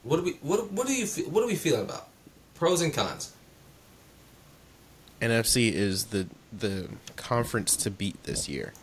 what 0.04 0.18
do 0.18 0.24
we 0.24 0.32
what 0.42 0.72
what 0.72 0.88
do 0.88 0.94
you 0.94 1.06
fe- 1.06 1.24
what 1.24 1.44
are 1.44 1.48
we 1.48 1.56
feeling 1.56 1.82
about? 1.82 2.08
Pros 2.56 2.82
and 2.82 2.94
cons. 2.94 3.34
NFC 5.22 5.72
is 5.72 6.06
the 6.06 6.28
the 6.58 6.90
conference 7.16 7.76
to 7.78 7.92
beat 7.92 8.22
this 8.24 8.48
year. 8.48 8.74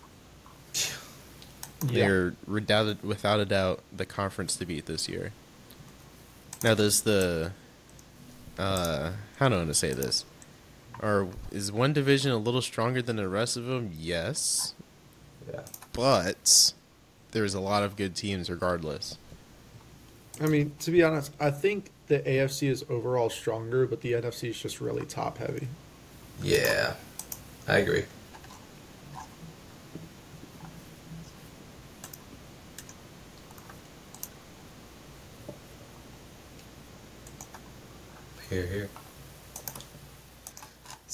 Yeah. 1.88 2.06
They're 2.06 2.34
redoubted, 2.46 3.02
without 3.02 3.40
a 3.40 3.44
doubt 3.44 3.80
the 3.94 4.06
conference 4.06 4.56
to 4.56 4.66
beat 4.66 4.86
this 4.86 5.08
year. 5.08 5.32
Now, 6.62 6.74
there's 6.74 7.02
the 7.02 7.52
uh, 8.58 9.12
how 9.38 9.48
do 9.48 9.54
I 9.54 9.58
want 9.58 9.68
to 9.68 9.74
say 9.74 9.92
this? 9.92 10.24
Or 11.04 11.28
is 11.52 11.70
one 11.70 11.92
division 11.92 12.30
a 12.30 12.38
little 12.38 12.62
stronger 12.62 13.02
than 13.02 13.16
the 13.16 13.28
rest 13.28 13.58
of 13.58 13.66
them? 13.66 13.90
Yes, 13.94 14.72
Yeah. 15.46 15.60
but 15.92 16.72
there's 17.32 17.52
a 17.52 17.60
lot 17.60 17.82
of 17.82 17.94
good 17.94 18.14
teams 18.16 18.48
regardless. 18.48 19.18
I 20.40 20.46
mean, 20.46 20.72
to 20.80 20.90
be 20.90 21.02
honest, 21.02 21.32
I 21.38 21.50
think 21.50 21.90
the 22.06 22.20
AFC 22.20 22.68
is 22.70 22.86
overall 22.88 23.28
stronger, 23.28 23.86
but 23.86 24.00
the 24.00 24.12
NFC 24.12 24.48
is 24.48 24.58
just 24.58 24.80
really 24.80 25.04
top 25.04 25.36
heavy. 25.36 25.68
Yeah, 26.42 26.94
I 27.68 27.76
agree. 27.78 28.04
Here, 38.50 38.66
here. 38.66 38.88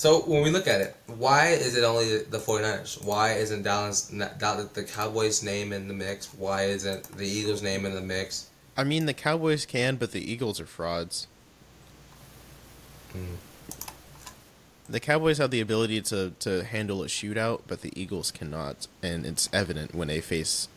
So 0.00 0.20
when 0.20 0.42
we 0.42 0.48
look 0.48 0.66
at 0.66 0.80
it, 0.80 0.96
why 1.08 1.48
is 1.48 1.76
it 1.76 1.84
only 1.84 2.22
the 2.22 2.38
49ers? 2.38 3.04
Why 3.04 3.34
isn't 3.34 3.64
Dallas 3.64 4.10
not, 4.10 4.38
Dallas 4.38 4.68
the 4.68 4.84
Cowboys' 4.84 5.42
name 5.42 5.74
in 5.74 5.88
the 5.88 5.92
mix? 5.92 6.32
Why 6.32 6.62
isn't 6.62 7.18
the 7.18 7.26
Eagles' 7.26 7.60
name 7.60 7.84
in 7.84 7.94
the 7.94 8.00
mix? 8.00 8.48
I 8.78 8.84
mean, 8.84 9.04
the 9.04 9.12
Cowboys 9.12 9.66
can, 9.66 9.96
but 9.96 10.12
the 10.12 10.32
Eagles 10.32 10.58
are 10.58 10.64
frauds. 10.64 11.26
Mm. 13.14 13.36
The 14.88 15.00
Cowboys 15.00 15.36
have 15.36 15.50
the 15.50 15.60
ability 15.60 16.00
to, 16.00 16.32
to 16.40 16.64
handle 16.64 17.02
a 17.02 17.06
shootout, 17.06 17.60
but 17.66 17.82
the 17.82 17.92
Eagles 17.94 18.30
cannot, 18.30 18.86
and 19.02 19.26
it's 19.26 19.50
evident 19.52 19.94
when 19.94 20.08
they 20.08 20.22
face 20.22 20.68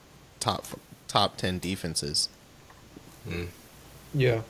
top 0.42 0.66
top 1.08 1.38
ten 1.38 1.60
defenses. 1.60 2.28
Mm. 3.26 3.48
Yeah. 4.14 4.42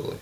Absolutely. 0.00 0.18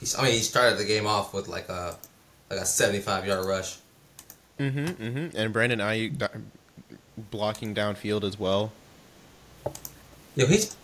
He's, 0.00 0.18
I 0.18 0.22
mean, 0.22 0.32
he 0.32 0.40
started 0.40 0.78
the 0.78 0.84
game 0.84 1.06
off 1.06 1.32
with 1.32 1.46
like 1.48 1.68
a 1.68 1.96
like 2.50 2.58
a 2.58 2.66
seventy-five 2.66 3.26
yard 3.26 3.46
rush. 3.46 3.78
Mm-hmm. 4.58 4.84
Mm-hmm. 4.84 5.36
And 5.36 5.52
Brandon 5.52 5.78
Aiyuk 5.78 6.42
blocking 7.30 7.74
downfield 7.74 8.24
as 8.24 8.38
well. 8.38 8.72
Yo, 10.34 10.46
he's 10.46 10.76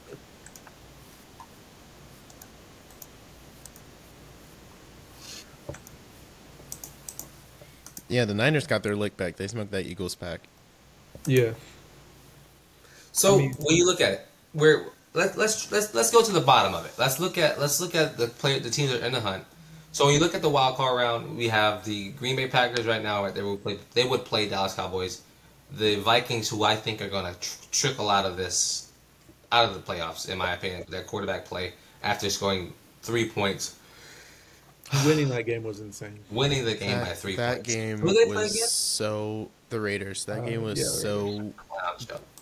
Yeah, 8.11 8.25
the 8.25 8.35
Niners 8.35 8.67
got 8.67 8.83
their 8.83 8.97
lick 8.97 9.17
back. 9.17 9.37
They 9.37 9.47
smoked 9.47 9.71
that 9.71 9.87
Eagles 9.87 10.15
pack. 10.15 10.41
Yeah. 11.27 11.53
So 13.13 13.37
I 13.37 13.39
mean- 13.39 13.55
when 13.59 13.77
you 13.77 13.87
look 13.87 14.01
at 14.01 14.13
it, 14.13 14.27
we're 14.53 14.87
let, 15.15 15.37
let's 15.39 15.71
let's 15.73 15.95
let's 15.95 16.11
go 16.11 16.23
to 16.23 16.33
the 16.33 16.41
bottom 16.41 16.75
of 16.75 16.85
it. 16.87 16.93
Let's 16.99 17.19
look 17.21 17.39
at 17.39 17.59
let's 17.61 17.81
look 17.81 17.95
at 17.95 18.17
the 18.17 18.27
player 18.27 18.59
the 18.61 18.71
teams 18.71 18.91
that 18.91 19.03
are 19.03 19.07
in 19.07 19.13
the 19.13 19.21
hunt. 19.21 19.45
So 19.93 20.05
when 20.05 20.15
you 20.15 20.21
look 20.21 20.35
at 20.35 20.43
the 20.43 20.51
wild 20.51 20.77
card 20.77 20.97
round, 20.97 21.37
we 21.37 21.49
have 21.49 21.85
the 21.85 22.11
Green 22.11 22.37
Bay 22.37 22.47
Packers 22.49 22.87
right 22.87 23.03
now. 23.03 23.25
Right, 23.25 23.35
they 23.35 23.43
would 23.43 23.63
play 23.63 23.79
they 23.95 24.05
would 24.05 24.25
play 24.25 24.49
Dallas 24.49 24.75
Cowboys, 24.75 25.23
the 25.73 25.97
Vikings, 25.97 26.49
who 26.49 26.65
I 26.65 26.77
think 26.77 27.01
are 27.03 27.09
going 27.09 27.33
to 27.33 27.39
tr- 27.41 27.57
trickle 27.73 28.11
out 28.11 28.25
of 28.27 28.37
this, 28.37 28.91
out 29.53 29.69
of 29.69 29.75
the 29.75 29.81
playoffs, 29.81 30.29
in 30.29 30.39
my 30.39 30.53
opinion. 30.53 30.85
Their 30.89 31.03
quarterback 31.03 31.45
play 31.45 31.73
after 32.03 32.31
scoring 32.31 32.73
three 33.03 33.29
points, 33.29 33.77
Winning 35.07 35.29
that 35.29 35.47
game 35.47 35.63
was 35.63 35.79
insane. 35.81 36.19
winning 36.33 36.65
the 36.65 36.75
game 36.75 36.91
that, 36.91 37.07
by 37.07 37.13
three 37.13 37.37
that 37.37 37.57
points. 37.57 37.75
game 37.75 37.99
Who 37.99 38.13
they 38.13 38.25
play 38.25 38.35
was 38.43 38.71
so 38.73 39.49
the 39.69 39.81
Raiders. 39.81 40.25
That 40.25 40.41
Uh, 40.41 40.47
game 40.47 40.63
was 40.63 40.81
yeah, 40.81 40.87
so 40.87 41.53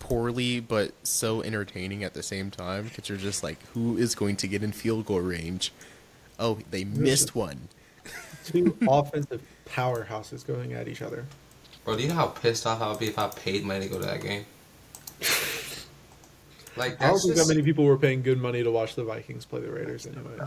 poorly 0.00 0.60
but 0.60 0.92
so 1.02 1.42
entertaining 1.42 2.04
at 2.04 2.14
the 2.14 2.22
same 2.22 2.50
time 2.50 2.84
because 2.84 3.08
you're 3.08 3.18
just 3.18 3.42
like, 3.42 3.58
who 3.74 3.98
is 3.98 4.14
going 4.14 4.36
to 4.36 4.48
get 4.48 4.62
in 4.62 4.72
field 4.72 5.04
goal 5.04 5.20
range? 5.20 5.72
Oh, 6.38 6.58
they 6.70 6.84
missed 6.84 7.34
one. 7.34 7.68
Two 8.46 8.74
offensive 8.88 9.42
powerhouses 9.66 10.46
going 10.46 10.72
at 10.72 10.88
each 10.88 11.02
other. 11.02 11.26
Bro, 11.84 11.96
do 11.96 12.02
you 12.02 12.08
know 12.08 12.14
how 12.14 12.28
pissed 12.28 12.66
off 12.66 12.80
I 12.80 12.88
would 12.88 12.98
be 12.98 13.08
if 13.08 13.18
I 13.18 13.28
paid 13.28 13.64
money 13.64 13.80
to 13.86 13.92
go 13.92 14.00
to 14.00 14.06
that 14.06 14.22
game? 14.22 14.46
Like 16.76 17.02
I 17.02 17.08
don't 17.08 17.18
think 17.18 17.34
just, 17.34 17.48
that 17.48 17.52
many 17.52 17.64
people 17.64 17.84
were 17.84 17.98
paying 17.98 18.22
good 18.22 18.40
money 18.40 18.62
to 18.62 18.70
watch 18.70 18.94
the 18.94 19.02
Vikings 19.02 19.44
play 19.44 19.60
the 19.60 19.68
Raiders, 19.70 20.06
anyways. 20.06 20.38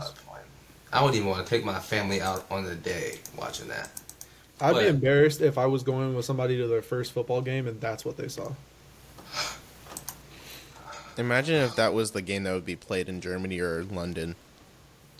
I 0.92 1.00
wouldn't 1.00 1.16
even 1.16 1.28
want 1.28 1.46
to 1.46 1.50
take 1.50 1.64
my 1.64 1.78
family 1.78 2.20
out 2.20 2.44
on 2.50 2.64
the 2.64 2.74
day 2.74 3.18
watching 3.36 3.68
that. 3.68 3.90
I'd 4.60 4.72
But- 4.72 4.80
be 4.82 4.86
embarrassed 4.88 5.40
if 5.40 5.56
I 5.58 5.66
was 5.66 5.82
going 5.82 6.14
with 6.14 6.24
somebody 6.24 6.56
to 6.58 6.66
their 6.66 6.82
first 6.82 7.12
football 7.12 7.40
game 7.40 7.66
and 7.66 7.80
that's 7.80 8.04
what 8.04 8.16
they 8.16 8.28
saw. 8.28 8.52
Imagine 11.18 11.56
if 11.56 11.76
that 11.76 11.92
was 11.92 12.12
the 12.12 12.22
game 12.22 12.44
that 12.44 12.52
would 12.54 12.64
be 12.64 12.76
played 12.76 13.08
in 13.08 13.20
Germany 13.20 13.58
or 13.60 13.84
London. 13.84 14.34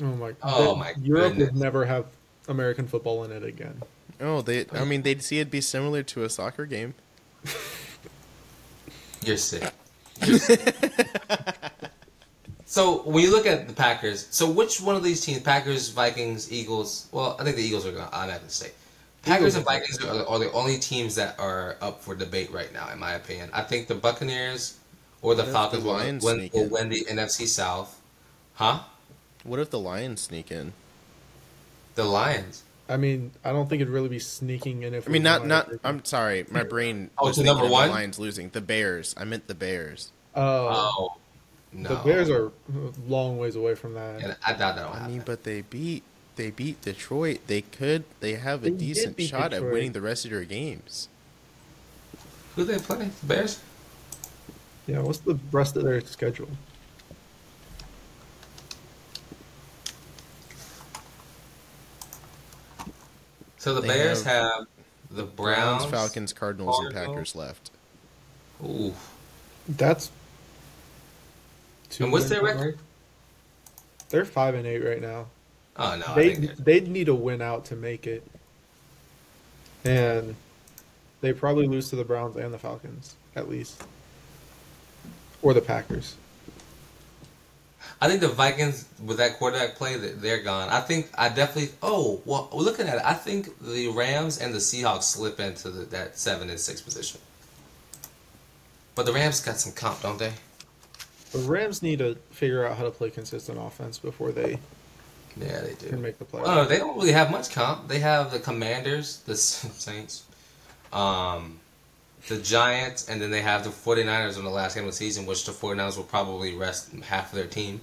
Oh 0.01 0.07
my! 0.07 0.33
Oh 0.43 0.73
that- 0.73 0.79
my 0.79 0.95
Europe 1.03 1.33
goodness. 1.33 1.51
would 1.53 1.61
never 1.61 1.85
have 1.85 2.07
American 2.49 2.87
football 2.89 3.25
in 3.25 3.31
it 3.33 3.45
again. 3.45 3.83
Oh, 4.21 4.41
they. 4.41 4.67
I 4.73 4.85
mean, 4.85 5.03
they'd 5.03 5.23
see 5.23 5.39
it 5.39 5.51
be 5.51 5.61
similar 5.61 6.03
to 6.05 6.25
a 6.25 6.31
soccer 6.31 6.65
game. 6.65 6.95
You're 9.25 9.37
sick. 9.37 9.71
You're 10.25 10.39
sick. 10.39 10.75
So 12.73 13.03
when 13.03 13.23
you 13.23 13.31
look 13.31 13.45
at 13.45 13.69
the 13.69 13.75
Packers, 13.75 14.29
so 14.31 14.51
which 14.51 14.81
one 14.81 14.97
of 14.97 15.03
these 15.03 15.21
teams, 15.21 15.43
Packers, 15.43 15.91
Vikings, 15.91 16.51
Eagles? 16.51 17.07
Well, 17.13 17.37
I 17.39 17.45
think 17.45 17.57
the 17.57 17.63
Eagles 17.63 17.85
are 17.85 17.93
going 17.93 18.05
I'm 18.05 18.09
going 18.09 18.13
to 18.13 18.17
automatically 18.17 18.49
say. 18.49 18.71
Packers 19.21 19.41
Eagles 19.41 19.57
and 19.57 19.65
Vikings 19.67 20.03
are, 20.03 20.27
are 20.27 20.39
the 20.39 20.51
only 20.53 20.79
teams 20.79 21.15
that 21.17 21.39
are 21.39 21.77
up 21.83 22.01
for 22.03 22.15
debate 22.15 22.51
right 22.51 22.73
now, 22.73 22.91
in 22.91 22.99
my 22.99 23.13
opinion. 23.13 23.51
I 23.53 23.61
think 23.61 23.89
the 23.89 23.95
Buccaneers 23.95 24.79
or 25.21 25.35
the 25.35 25.43
What 25.43 25.53
Falcons 25.53 25.83
the 25.83 25.89
will 25.91 25.97
Lions 25.97 26.25
win, 26.25 26.51
will 26.55 26.71
win 26.71 26.89
the 26.89 27.05
NFC 27.05 27.47
South. 27.47 28.01
Huh? 28.55 28.79
What 29.45 29.61
if 29.61 29.69
the 29.69 29.79
Lions 29.79 30.23
sneak 30.23 30.51
in? 30.51 30.73
The 31.95 32.05
Lions. 32.05 32.63
I 32.89 32.97
mean, 32.97 33.33
I 33.45 33.53
don't 33.53 33.69
think 33.69 33.83
it'd 33.83 33.93
really 33.93 34.09
be 34.09 34.19
sneaking 34.19 34.85
in 34.85 34.95
if. 34.95 35.07
I 35.07 35.13
mean, 35.13 35.23
not 35.23 35.47
not. 35.47 35.67
everything. 35.67 35.81
I'm 35.85 36.05
sorry, 36.07 36.47
my 36.51 36.63
brain. 36.63 37.11
Oh, 37.19 37.27
was 37.27 37.37
to 37.37 37.45
number 37.45 37.65
of 37.65 37.69
the 37.69 37.75
one? 37.75 37.91
Lions 37.91 38.19
losing. 38.19 38.49
The 38.49 38.63
Bears. 38.63 39.15
I 39.19 39.25
meant 39.25 39.47
the 39.47 39.55
Bears. 39.55 40.11
Oh, 40.35 40.69
Oh, 40.71 41.17
no. 41.73 41.89
the 41.89 41.97
Bears 41.97 42.29
are 42.31 42.47
a 42.47 42.53
long 43.07 43.39
ways 43.39 43.57
away 43.57 43.75
from 43.75 43.95
that. 43.95 44.21
Yeah, 44.21 44.35
I 44.47 44.53
doubt 44.53 44.77
that'll 44.77 44.93
happen. 44.93 45.07
I 45.07 45.09
mean, 45.09 45.23
but 45.25 45.45
they 45.45 45.63
beat 45.63 46.03
they 46.37 46.51
beat 46.51 46.81
Detroit. 46.83 47.41
They 47.47 47.63
could. 47.63 48.05
They 48.21 48.35
have 48.35 48.65
a 48.65 48.71
They 48.71 48.77
decent 48.77 49.17
beat 49.17 49.29
shot 49.31 49.53
at 49.53 49.63
winning 49.63 49.93
the 49.93 50.01
rest 50.01 50.25
of 50.25 50.31
their 50.31 50.45
games. 50.45 51.09
Who 52.57 52.65
they 52.65 52.79
play? 52.79 53.11
The 53.21 53.27
Bears? 53.27 53.61
Yeah, 54.87 55.01
what's 55.01 55.21
the 55.21 55.39
rest 55.51 55.77
of 55.77 55.85
their 55.85 56.01
schedule? 56.01 56.49
So 63.59 63.75
the 63.75 63.81
They 63.81 63.89
Bears 63.89 64.25
have 64.25 64.43
have, 64.43 64.67
the 65.11 65.23
Browns, 65.23 65.87
Browns, 65.87 65.91
Falcons, 65.91 66.33
Cardinals, 66.33 66.79
and 66.81 66.93
Packers 66.93 67.37
left. 67.37 67.71
Ooh. 68.65 68.93
That's. 69.69 70.11
Two 71.93 72.05
And 72.05 72.13
what's 72.13 72.29
their 72.29 72.43
record? 72.43 72.79
They're 74.09 74.25
five 74.25 74.55
and 74.55 74.67
eight 74.67 74.85
right 74.85 75.01
now. 75.01 75.27
Oh 75.77 75.97
no, 75.97 76.15
they 76.15 76.35
they'd 76.35 76.89
need 76.89 77.09
a 77.09 77.15
win 77.15 77.41
out 77.41 77.67
to 77.67 77.77
make 77.77 78.07
it, 78.07 78.27
and 79.85 80.35
they 81.21 81.33
probably 81.33 81.67
lose 81.67 81.89
to 81.91 81.97
the 81.97 82.05
Browns 82.05 82.37
and 82.37 82.53
the 82.53 82.59
Falcons 82.59 83.15
at 83.37 83.49
least, 83.49 83.83
or 85.41 85.55
the 85.55 85.63
Packers. 85.63 86.17
I 88.01 88.09
think 88.09 88.21
the 88.21 88.29
Vikings 88.29 88.87
with 89.05 89.19
that 89.19 89.39
quarterback 89.39 89.77
play, 89.77 89.97
that 89.97 90.21
they're 90.21 90.43
gone. 90.43 90.69
I 90.69 90.81
think 90.81 91.11
I 91.17 91.29
definitely. 91.29 91.75
Oh 91.83 92.21
well, 92.25 92.49
looking 92.53 92.89
at 92.89 92.97
it, 92.97 93.03
I 93.05 93.15
think 93.15 93.49
the 93.61 93.89
Rams 93.89 94.39
and 94.39 94.53
the 94.53 94.59
Seahawks 94.59 95.05
slip 95.05 95.41
into 95.41 95.71
the, 95.71 95.85
that 95.87 96.19
seven 96.19 96.51
and 96.51 96.59
six 96.59 96.81
position. 96.81 97.21
But 98.95 99.07
the 99.07 99.13
Rams 99.13 99.41
got 99.41 99.57
some 99.57 99.73
comp, 99.73 100.03
don't 100.03 100.19
they? 100.19 100.33
The 101.33 101.39
Rams 101.41 101.83
need 101.83 101.99
to 102.01 102.17
figure 102.31 102.65
out 102.67 102.77
how 102.77 102.85
to 102.85 102.91
play 102.91 103.11
consistent 103.11 103.59
offense 103.59 103.99
before 103.99 104.33
they 104.33 104.59
Yeah, 105.41 105.61
they 105.63 105.71
do 105.79 105.87
can 105.89 105.97
do. 105.97 106.03
make 106.03 106.19
the 106.19 106.25
playoffs. 106.27 106.43
Oh, 106.47 106.65
they 106.67 106.79
don't 106.79 106.97
really 106.97 107.13
have 107.13 107.31
much 107.31 107.51
comp. 107.51 107.89
They 107.89 108.01
have 108.01 108.31
the 108.33 108.39
Commanders, 108.39 109.19
the 109.27 109.37
Saints, 109.37 110.25
um, 110.93 111.59
the 112.29 112.39
Giants, 112.39 113.09
and 113.09 113.21
then 113.21 113.31
they 113.31 113.41
have 113.41 113.65
the 113.65 113.71
49ers 113.71 114.37
on 114.37 114.45
the 114.45 114.51
last 114.51 114.75
game 114.75 114.85
of 114.85 114.91
the 114.91 114.97
season, 114.97 115.25
which 115.27 115.45
the 115.47 115.53
49ers 115.53 115.97
will 115.97 116.05
probably 116.05 116.55
rest 116.55 116.93
half 117.05 117.33
of 117.33 117.39
their 117.39 117.47
team. 117.49 117.81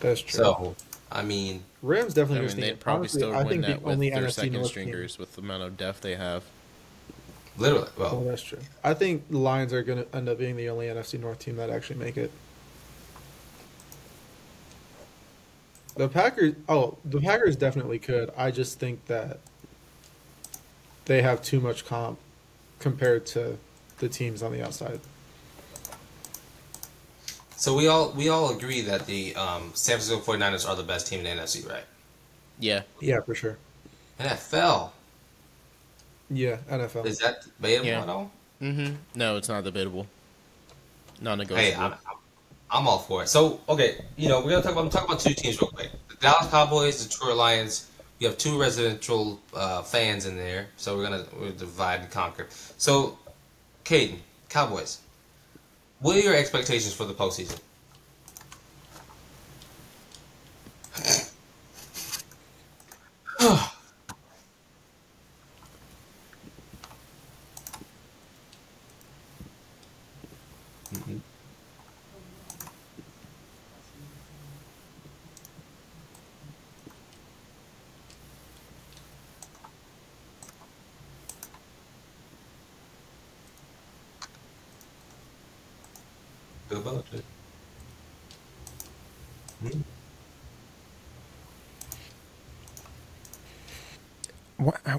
That's 0.00 0.20
true. 0.20 0.38
So, 0.38 0.76
I 1.10 1.22
mean, 1.22 1.64
Rams 1.82 2.14
definitely. 2.14 2.38
I 2.38 2.48
definitely. 2.48 2.62
mean, 2.62 2.70
they'd 2.74 2.80
probably 2.80 3.00
honestly, 3.00 3.20
still 3.20 3.34
I 3.34 3.42
win 3.42 3.60
that 3.62 3.82
with 3.82 3.98
their 4.00 4.10
NFC 4.12 4.30
second 4.32 4.52
North 4.54 4.64
team- 4.64 4.70
stringers 4.70 5.18
with 5.18 5.34
the 5.34 5.42
amount 5.42 5.62
of 5.64 5.76
depth 5.76 6.00
they 6.00 6.14
have. 6.16 6.42
Literally, 7.56 7.88
Oh, 7.98 8.00
well, 8.18 8.24
that's 8.24 8.42
true. 8.42 8.58
I 8.82 8.94
think 8.94 9.28
the 9.28 9.38
Lions 9.38 9.72
are 9.72 9.82
going 9.82 10.04
to 10.04 10.16
end 10.16 10.28
up 10.28 10.38
being 10.38 10.56
the 10.56 10.68
only 10.68 10.86
NFC 10.86 11.18
North 11.20 11.38
team 11.38 11.56
that 11.56 11.70
actually 11.70 11.98
make 11.98 12.16
it. 12.16 12.30
The 15.94 16.08
Packers, 16.08 16.54
oh, 16.68 16.96
the 17.04 17.20
Packers 17.20 17.54
definitely 17.56 17.98
could. 17.98 18.30
I 18.36 18.50
just 18.50 18.78
think 18.80 19.04
that 19.06 19.40
they 21.04 21.20
have 21.20 21.42
too 21.42 21.60
much 21.60 21.84
comp 21.84 22.18
compared 22.78 23.26
to 23.26 23.58
the 23.98 24.08
teams 24.08 24.42
on 24.42 24.52
the 24.52 24.64
outside. 24.64 25.00
so 27.56 27.76
we 27.76 27.86
all 27.88 28.10
we 28.12 28.28
all 28.28 28.50
agree 28.56 28.80
that 28.80 29.06
the 29.06 29.34
um, 29.36 29.70
San 29.74 29.98
Francisco 29.98 30.18
49ers 30.20 30.68
are 30.68 30.74
the 30.74 30.82
best 30.82 31.06
team 31.06 31.24
in 31.24 31.36
the 31.36 31.42
NFC, 31.42 31.68
right? 31.68 31.84
Yeah. 32.58 32.82
Yeah, 33.00 33.20
for 33.20 33.34
sure. 33.34 33.58
NFL 34.18 34.90
Yeah, 36.32 36.56
NFL. 36.70 37.06
is 37.06 37.18
that 37.18 37.42
debatable 37.42 37.86
Yeah. 37.86 38.02
at 38.02 38.08
all? 38.08 38.30
Mm-hmm. 38.60 38.94
No, 39.14 39.36
it's 39.36 39.48
not 39.48 39.64
debatable. 39.64 40.06
Non-negotiable. 41.20 41.62
Hey, 41.62 41.74
I'm, 41.74 41.92
I'm, 41.92 42.16
I'm 42.70 42.88
all 42.88 42.98
for 42.98 43.22
it. 43.22 43.28
So, 43.28 43.60
okay, 43.68 44.04
you 44.16 44.28
know, 44.28 44.40
we're 44.40 44.50
gonna 44.50 44.62
talk 44.62 44.72
about 44.72 44.84
I'm 44.84 44.90
talking 44.90 45.08
about 45.08 45.20
two 45.20 45.34
teams 45.34 45.60
real 45.60 45.70
quick: 45.70 45.90
the 46.08 46.16
Dallas 46.16 46.48
Cowboys, 46.50 47.02
the 47.02 47.08
Detroit 47.08 47.36
Lions. 47.36 47.88
You 48.18 48.28
have 48.28 48.38
two 48.38 48.58
residential 48.60 49.40
uh, 49.52 49.82
fans 49.82 50.26
in 50.26 50.36
there, 50.36 50.68
so 50.76 50.96
we're 50.96 51.02
gonna 51.04 51.24
we're 51.38 51.50
divide 51.50 52.00
and 52.00 52.10
conquer. 52.10 52.46
So, 52.78 53.18
Kaden, 53.84 54.18
Cowboys. 54.48 55.00
What 56.00 56.16
are 56.16 56.20
your 56.20 56.34
expectations 56.34 56.94
for 56.94 57.04
the 57.04 57.14
postseason? 57.14 57.58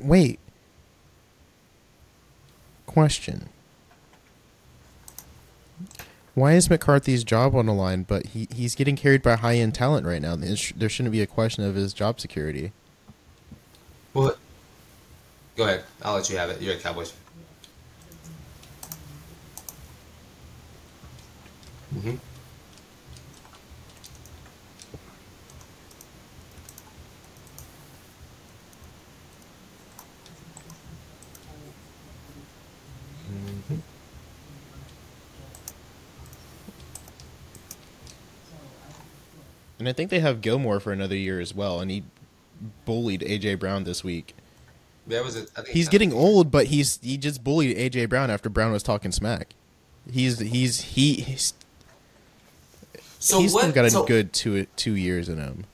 Uh, 0.04 0.08
wait. 0.08 0.40
Question. 2.86 3.50
Why 6.36 6.54
is 6.54 6.70
McCarthy's 6.70 7.24
job 7.24 7.56
on 7.56 7.68
the 7.68 7.74
line, 7.74 8.04
but 8.04 8.28
he, 8.28 8.48
he's 8.54 8.74
getting 8.74 8.96
carried 8.96 9.22
by 9.22 9.36
high 9.36 9.56
end 9.56 9.76
talent 9.76 10.06
right 10.06 10.22
now? 10.22 10.36
There 10.36 10.90
shouldn't 10.90 11.12
be 11.12 11.22
a 11.22 11.28
question 11.28 11.64
of 11.64 11.76
his 11.76 11.94
job 11.94 12.20
security. 12.20 12.72
What? 14.14 14.38
Go 15.56 15.64
ahead. 15.66 15.84
I'll 16.02 16.16
let 16.16 16.30
you 16.30 16.38
have 16.38 16.50
it. 16.50 16.62
You're 16.62 16.76
a 16.76 16.80
Cowboys. 16.80 17.14
Mm-hmm. 21.96 22.16
And 39.84 39.90
I 39.90 39.92
think 39.92 40.12
they 40.12 40.22
have 40.22 40.40
Gilmore 40.40 40.80
for 40.80 40.94
another 40.94 41.18
year 41.18 41.42
as 41.42 41.54
well, 41.54 41.82
and 41.82 41.92
he 41.92 42.06
bullied 42.86 43.20
AJ 43.20 43.60
Brown 43.60 43.84
this 43.84 44.02
week. 44.02 44.34
That 45.08 45.26
was 45.26 45.52
He's 45.70 45.90
getting 45.90 46.14
old, 46.14 46.52
but 46.52 46.68
he's 46.68 47.00
he 47.02 47.18
just 47.18 47.44
bullied 47.44 47.76
AJ 47.76 48.08
Brown 48.08 48.32
after 48.32 48.48
Brown 48.48 48.72
was 48.72 48.82
talking 48.82 49.12
smack. 49.12 49.56
He's 50.10 50.40
he's 50.40 50.80
he 50.80 51.16
he's, 51.16 51.54
So 53.20 53.42
he's 53.42 53.54
what? 53.54 53.64
still 53.64 53.74
got 53.74 53.84
a 53.84 53.90
so, 53.92 54.06
good 54.06 54.32
two 54.32 54.68
two 54.78 54.96
years 54.96 55.28
in 55.28 55.38
him. 55.38 55.66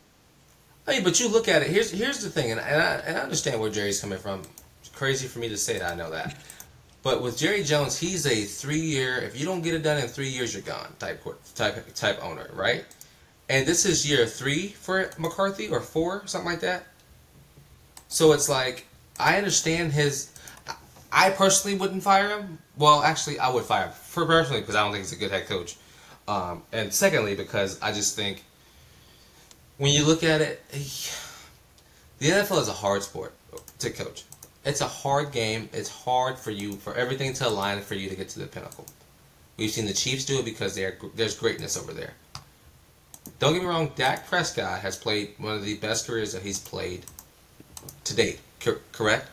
Hey, 0.87 1.03
but 1.03 1.19
you 1.19 1.29
look 1.29 1.47
at 1.47 1.61
it. 1.61 1.69
Here's 1.69 1.91
here's 1.91 2.23
the 2.23 2.31
thing, 2.31 2.49
and, 2.49 2.59
and 2.59 2.81
I 2.81 2.95
and 3.05 3.15
I 3.15 3.21
understand 3.21 3.61
where 3.61 3.69
Jerry's 3.69 4.01
coming 4.01 4.17
from. 4.17 4.41
It's 4.79 4.89
crazy 4.89 5.27
for 5.27 5.37
me 5.37 5.49
to 5.49 5.57
say 5.57 5.77
that. 5.77 5.91
I 5.91 5.95
know 5.95 6.09
that. 6.09 6.35
But 7.03 7.21
with 7.21 7.37
Jerry 7.37 7.63
Jones, 7.63 7.97
he's 7.97 8.25
a 8.25 8.43
three-year. 8.43 9.19
If 9.19 9.39
you 9.39 9.45
don't 9.45 9.61
get 9.61 9.73
it 9.75 9.83
done 9.83 10.01
in 10.01 10.07
three 10.07 10.29
years, 10.29 10.51
you're 10.51 10.63
gone. 10.63 10.95
Type 10.97 11.23
type 11.53 11.93
type 11.93 12.19
owner, 12.23 12.49
right? 12.53 12.85
And 13.49 13.67
this 13.67 13.85
is 13.85 14.07
year 14.07 14.27
three 14.27 14.67
for 14.67 15.09
McCarthy 15.17 15.69
or 15.69 15.81
four, 15.81 16.21
something 16.27 16.49
like 16.49 16.59
that. 16.59 16.85
So 18.07 18.31
it's 18.31 18.47
like 18.47 18.85
I 19.19 19.37
understand 19.37 19.91
his. 19.91 20.31
I 21.11 21.31
personally 21.31 21.75
wouldn't 21.75 22.03
fire 22.03 22.29
him. 22.29 22.59
Well, 22.77 23.01
actually, 23.01 23.39
I 23.39 23.49
would 23.49 23.63
fire 23.65 23.87
him 23.87 23.93
for 23.93 24.25
personally 24.25 24.61
because 24.61 24.75
I 24.75 24.83
don't 24.83 24.91
think 24.91 25.03
he's 25.03 25.11
a 25.11 25.15
good 25.15 25.31
head 25.31 25.47
coach. 25.47 25.75
Um, 26.27 26.61
and 26.71 26.93
secondly, 26.93 27.35
because 27.35 27.81
I 27.81 27.91
just 27.91 28.15
think 28.15 28.43
when 29.77 29.91
you 29.91 30.05
look 30.05 30.23
at 30.23 30.41
it, 30.41 30.63
the 32.19 32.27
NFL 32.29 32.61
is 32.61 32.67
a 32.67 32.73
hard 32.73 33.01
sport 33.01 33.33
to 33.79 33.89
coach. 33.89 34.25
It's 34.63 34.81
a 34.81 34.87
hard 34.87 35.31
game. 35.31 35.69
It's 35.73 35.89
hard 35.89 36.37
for 36.37 36.51
you 36.51 36.73
for 36.73 36.93
everything 36.93 37.33
to 37.33 37.47
align 37.47 37.81
for 37.81 37.95
you 37.95 38.09
to 38.09 38.15
get 38.15 38.29
to 38.29 38.39
the 38.39 38.45
pinnacle. 38.45 38.85
We've 39.57 39.71
seen 39.71 39.87
the 39.87 39.93
Chiefs 39.93 40.25
do 40.25 40.39
it 40.39 40.45
because 40.45 40.75
there's 41.15 41.37
greatness 41.37 41.75
over 41.75 41.93
there. 41.93 42.13
Don't 43.39 43.53
get 43.53 43.61
me 43.61 43.67
wrong. 43.67 43.91
Dak 43.95 44.27
Prescott 44.27 44.81
has 44.81 44.97
played 44.97 45.33
one 45.37 45.55
of 45.55 45.63
the 45.63 45.75
best 45.77 46.05
careers 46.05 46.33
that 46.33 46.41
he's 46.41 46.59
played 46.59 47.05
to 48.03 48.15
date. 48.15 48.39
Cor- 48.61 48.81
correct. 48.91 49.29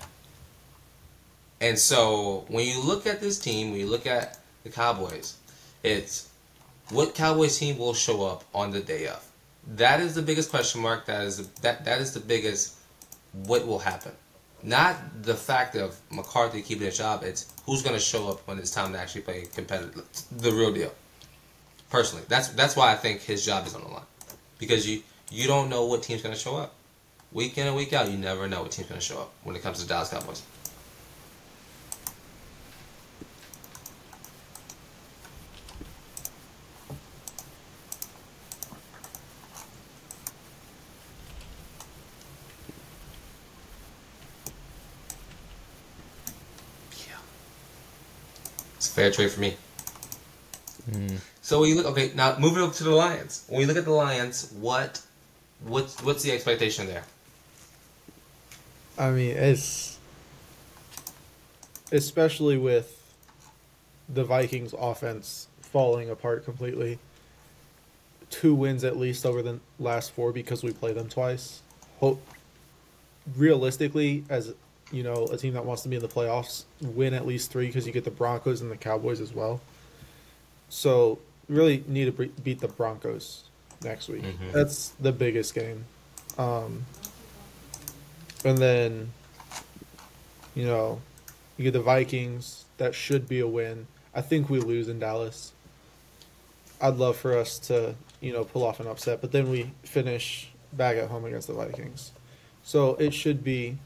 And 1.61 1.79
so 1.79 2.45
when 2.49 2.67
you 2.67 2.81
look 2.81 3.07
at 3.07 3.21
this 3.21 3.39
team, 3.39 3.73
when 3.73 3.81
you 3.81 3.87
look 3.87 4.07
at 4.07 4.39
the 4.63 4.71
Cowboys, 4.71 5.37
it's 5.83 6.29
what 6.91 7.15
Cowboys 7.15 7.59
team 7.59 7.79
will 7.79 7.95
show 7.95 8.25
up 8.25 8.45
on 8.55 8.71
the 8.71 8.81
day 8.81 9.09
of. 9.09 9.25
That 9.75 10.01
is 10.01 10.15
the 10.15 10.23
biggest 10.23 10.51
question 10.51 10.81
mark. 10.81 11.07
That 11.07 11.25
is 11.25 11.39
the, 11.39 11.61
that 11.63 11.85
that 11.85 12.01
is 12.01 12.15
the 12.15 12.21
biggest 12.21 12.77
what 13.33 13.67
will 13.67 13.81
happen. 13.81 14.13
Not 14.63 14.97
the 15.23 15.35
fact 15.35 15.75
of 15.75 15.97
McCarthy 16.11 16.63
keeping 16.63 16.87
his 16.87 16.99
job. 16.99 17.25
It's 17.25 17.53
who's 17.65 17.83
going 17.83 17.97
to 17.97 18.01
show 18.01 18.29
up 18.29 18.47
when 18.47 18.59
it's 18.59 18.71
time 18.71 18.93
to 18.93 18.99
actually 18.99 19.23
play 19.23 19.47
competitive. 19.53 20.07
The 20.31 20.53
real 20.53 20.73
deal. 20.73 20.93
Personally, 21.91 22.25
that's 22.29 22.49
that's 22.49 22.77
why 22.77 22.93
I 22.93 22.97
think 22.97 23.23
his 23.23 23.45
job 23.45 23.67
is 23.67 23.75
on 23.75 23.83
the 23.83 23.89
line, 23.89 24.03
because 24.59 24.89
you 24.89 25.03
you 25.31 25.47
don't 25.47 25.71
know 25.71 25.87
what 25.87 26.03
team's 26.03 26.23
gonna 26.23 26.37
show 26.37 26.57
up, 26.57 26.75
week 27.33 27.59
in 27.59 27.67
and 27.67 27.77
week 27.77 27.93
out. 27.93 28.11
You 28.11 28.19
never 28.19 28.49
know 28.49 28.63
what 28.63 28.73
team's 28.73 28.89
gonna 28.89 29.01
show 29.01 29.21
up 29.21 29.33
when 29.45 29.55
it 29.57 29.63
comes 29.63 29.81
to 29.83 29.89
Dallas 29.89 30.11
Cowboys. 30.11 30.43
fair 48.97 49.11
trade 49.11 49.31
for 49.31 49.41
me. 49.41 49.55
Mm. 50.91 51.21
So 51.47 51.61
when 51.61 51.69
you 51.69 51.77
look, 51.77 51.87
okay, 51.87 52.11
now 52.13 52.37
moving 52.41 52.61
up 52.61 52.73
to 52.73 52.83
the 52.83 52.91
Lions. 52.91 53.45
When 53.47 53.61
you 53.61 53.69
look 53.69 53.77
at 53.77 53.85
the 53.85 53.93
Lions, 53.93 54.53
what, 54.59 55.01
what's 55.65 56.03
what's 56.03 56.25
the 56.25 56.33
expectation 56.33 56.89
there? 56.89 57.05
I 58.99 59.13
mean, 59.13 59.37
it's 59.37 59.97
especially 61.93 62.59
with 62.59 63.01
the 64.09 64.25
Vikings 64.25 64.75
offense 64.77 65.47
falling 65.61 66.11
apart 66.11 66.45
completely. 66.45 66.99
Two 68.29 68.57
wins 68.57 68.83
at 68.83 68.97
least 68.97 69.25
over 69.25 69.41
the 69.41 69.61
last 69.79 70.11
four 70.11 70.33
because 70.33 70.65
we 70.65 70.73
play 70.73 70.93
them 70.93 71.09
twice. 71.09 71.61
Hope 72.01 72.27
realistically, 73.37 74.25
as 74.29 74.53
you 74.91 75.05
know, 75.05 75.29
a 75.31 75.37
team 75.37 75.55
that 75.55 75.65
wants 75.65 75.85
to 75.85 75.89
be 75.89 75.95
in 75.95 76.03
the 76.03 76.09
playoffs, 76.09 76.65
win 76.81 77.15
at 77.15 77.25
least 77.25 77.53
three 77.53 77.69
because 77.69 77.87
you 77.87 77.93
get 77.93 78.03
the 78.03 78.11
Broncos 78.11 78.63
and 78.63 78.71
the 78.73 78.77
Cowboys 78.77 79.21
as 79.21 79.33
well. 79.33 79.61
So 80.69 81.21
really 81.49 81.85
need 81.87 82.07
to 82.07 82.13
be- 82.13 82.33
beat 82.43 82.61
the 82.61 82.69
Broncos 82.69 83.45
next 83.83 84.09
week. 84.09 84.23
Mhm. 84.23 84.53
That's 84.53 84.91
the 85.01 85.13
biggest 85.13 85.55
game. 85.55 85.85
Um, 86.39 86.85
and 88.45 88.59
then, 88.59 89.13
you 90.55 90.65
know, 90.67 91.01
you 91.57 91.65
get 91.65 91.73
the 91.73 91.81
Vikings. 91.83 92.65
That 92.79 92.95
should 92.95 93.29
be 93.29 93.41
a 93.41 93.47
win. 93.47 93.87
I 94.15 94.21
think 94.23 94.49
we 94.51 94.59
lose 94.61 94.89
in 94.89 94.99
Dallas. 94.99 95.53
I'd 96.81 96.97
love 96.97 97.17
for 97.17 97.37
us 97.37 97.59
to, 97.61 97.95
you 98.21 98.33
know, 98.33 98.45
pull 98.45 98.65
off 98.65 98.81
an 98.81 98.87
upset, 98.87 99.21
but 99.21 99.33
then 99.33 99.51
we 99.51 99.73
finish 99.83 100.49
back 100.73 100.97
at 100.97 101.09
home 101.09 101.25
against 101.25 101.47
the 101.49 101.55
Vikings. 101.55 102.13
So 102.65 102.95
it 102.97 103.15
should 103.15 103.43
be 103.45 103.79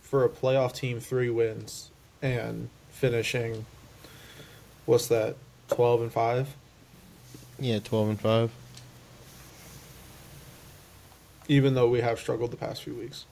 for 0.00 0.24
a 0.24 0.28
playoff 0.28 0.74
team 0.74 1.00
three 1.00 1.28
wins 1.30 1.90
and 2.22 2.68
finishing 2.90 3.66
what's 4.86 5.06
that, 5.08 5.36
twelve 5.74 6.02
and 6.02 6.12
five? 6.12 6.48
Yeah, 7.58 7.78
twelve 7.78 8.08
and 8.08 8.20
five. 8.20 8.50
Even 11.48 11.74
though 11.74 11.88
we 11.88 12.00
have 12.00 12.18
struggled 12.18 12.50
the 12.50 12.56
past 12.56 12.82
few 12.82 12.94
weeks. 12.94 13.26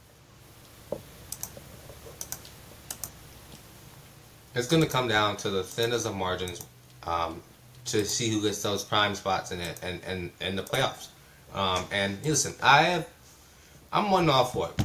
It's 4.54 4.66
going 4.66 4.82
to 4.82 4.88
come 4.88 5.06
down 5.06 5.36
to 5.38 5.50
the 5.50 5.62
thinnest 5.62 6.06
of 6.06 6.14
margins 6.16 6.66
um, 7.04 7.40
to 7.86 8.04
see 8.04 8.28
who 8.30 8.42
gets 8.42 8.62
those 8.62 8.82
prime 8.84 9.14
spots 9.14 9.52
in 9.52 9.60
it 9.60 9.78
and 9.82 10.00
and 10.04 10.30
in 10.40 10.56
the 10.56 10.62
playoffs. 10.62 11.08
Um, 11.54 11.84
and 11.92 12.18
listen, 12.24 12.54
I 12.62 12.82
have, 12.82 13.08
I'm 13.92 14.10
one 14.10 14.28
off 14.28 14.52
for 14.52 14.68
it. 14.68 14.84